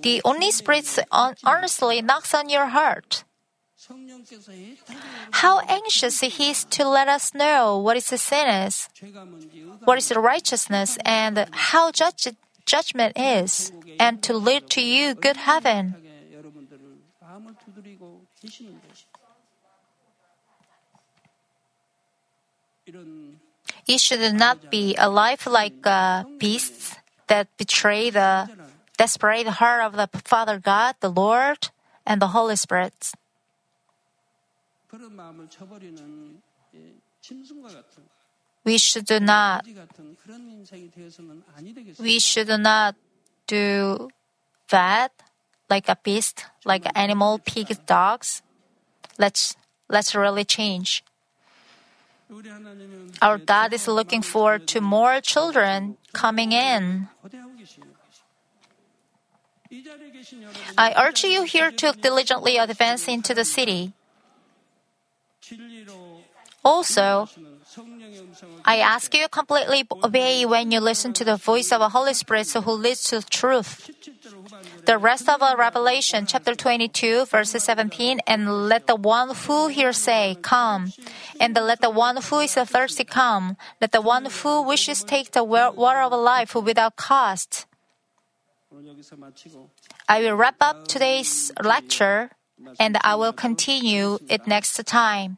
The 0.01 0.22
only 0.24 0.51
Spirit 0.51 0.99
honestly 1.43 2.01
knocks 2.01 2.34
on 2.34 2.49
your 2.49 2.68
heart. 2.68 3.24
How 5.32 5.59
anxious 5.68 6.20
He 6.22 6.51
is 6.51 6.64
to 6.66 6.88
let 6.88 7.07
us 7.07 7.34
know 7.34 7.78
what 7.78 7.97
is 7.97 8.05
sin 8.05 8.47
is, 8.47 8.88
what 9.84 9.97
is 9.97 10.14
righteousness, 10.16 10.97
and 11.03 11.47
how 11.51 11.91
judge, 11.91 12.28
judgment 12.66 13.18
is, 13.18 13.72
and 13.99 14.22
to 14.24 14.34
lead 14.34 14.70
to 14.72 14.82
you 14.82 15.16
good 15.16 15.38
heaven. 15.38 15.95
It 23.87 23.99
should 23.99 24.33
not 24.33 24.69
be 24.69 24.95
a 24.97 25.09
life 25.09 25.47
like 25.47 25.85
uh, 25.85 26.23
beasts 26.37 26.95
that 27.27 27.47
betray 27.57 28.09
the 28.09 28.49
desperate 28.97 29.47
heart 29.47 29.83
of 29.83 29.93
the 29.95 30.09
Father 30.25 30.59
God, 30.59 30.95
the 30.99 31.09
Lord, 31.09 31.69
and 32.05 32.21
the 32.21 32.27
Holy 32.27 32.55
Spirit. 32.55 33.13
We 38.63 38.77
should 38.77 39.09
not. 39.21 39.65
We 41.99 42.19
should 42.19 42.59
not 42.59 42.95
do 43.47 44.09
that 44.69 45.11
like 45.69 45.87
a 45.87 45.97
beast, 46.03 46.45
like 46.65 46.85
an 46.85 46.91
animal, 46.95 47.39
pigs, 47.39 47.77
dogs. 47.87 48.41
Let's 49.17 49.55
let's 49.89 50.13
really 50.13 50.45
change. 50.45 51.03
Our 53.21 53.38
God 53.38 53.73
is 53.73 53.88
looking 53.88 54.21
forward 54.21 54.67
to 54.67 54.79
more 54.79 55.19
children 55.19 55.97
coming 56.13 56.51
in. 56.51 57.09
I 60.77 60.93
urge 60.95 61.23
you 61.23 61.43
here 61.43 61.71
to 61.71 61.91
diligently 61.93 62.57
advance 62.57 63.07
into 63.07 63.34
the 63.34 63.45
city. 63.45 63.93
Also, 66.64 67.28
I 68.66 68.78
ask 68.78 69.14
you 69.16 69.28
completely 69.30 69.84
obey 70.03 70.45
when 70.45 70.72
you 70.72 70.80
listen 70.80 71.14
to 71.14 71.24
the 71.24 71.38
voice 71.38 71.72
of 71.72 71.82
a 71.82 71.89
Holy 71.89 72.14
Spirit 72.14 72.51
who 72.51 72.72
leads 72.72 73.03
to 73.05 73.22
truth. 73.22 73.89
The 74.86 74.97
rest 74.97 75.28
of 75.28 75.41
Revelation 75.57 76.26
chapter 76.28 76.53
22 76.53 77.26
verse 77.26 77.51
17 77.51 78.20
and 78.28 78.68
let 78.68 78.88
the 78.88 78.95
one 78.95 79.34
who 79.34 79.70
hears 79.70 79.97
say, 79.97 80.38
come. 80.41 80.93
And 81.39 81.55
let 81.55 81.82
the 81.82 81.89
one 81.89 82.18
who 82.22 82.39
is 82.39 82.53
thirsty 82.53 83.05
come. 83.05 83.57
Let 83.80 83.91
the 83.91 84.01
one 84.01 84.26
who 84.26 84.62
wishes 84.62 85.03
take 85.03 85.32
the 85.32 85.43
water 85.43 86.01
of 86.01 86.14
life 86.14 86.53
without 86.53 86.95
cost. 86.95 87.66
I 90.07 90.22
will 90.22 90.36
wrap 90.36 90.55
up 90.62 90.88
today's 90.88 91.51
lecture 91.64 92.32
and 92.80 92.97
I 93.01 93.16
will 93.16 93.34
continue 93.34 94.20
it 94.30 94.45
next 94.45 94.76
time. 94.86 95.38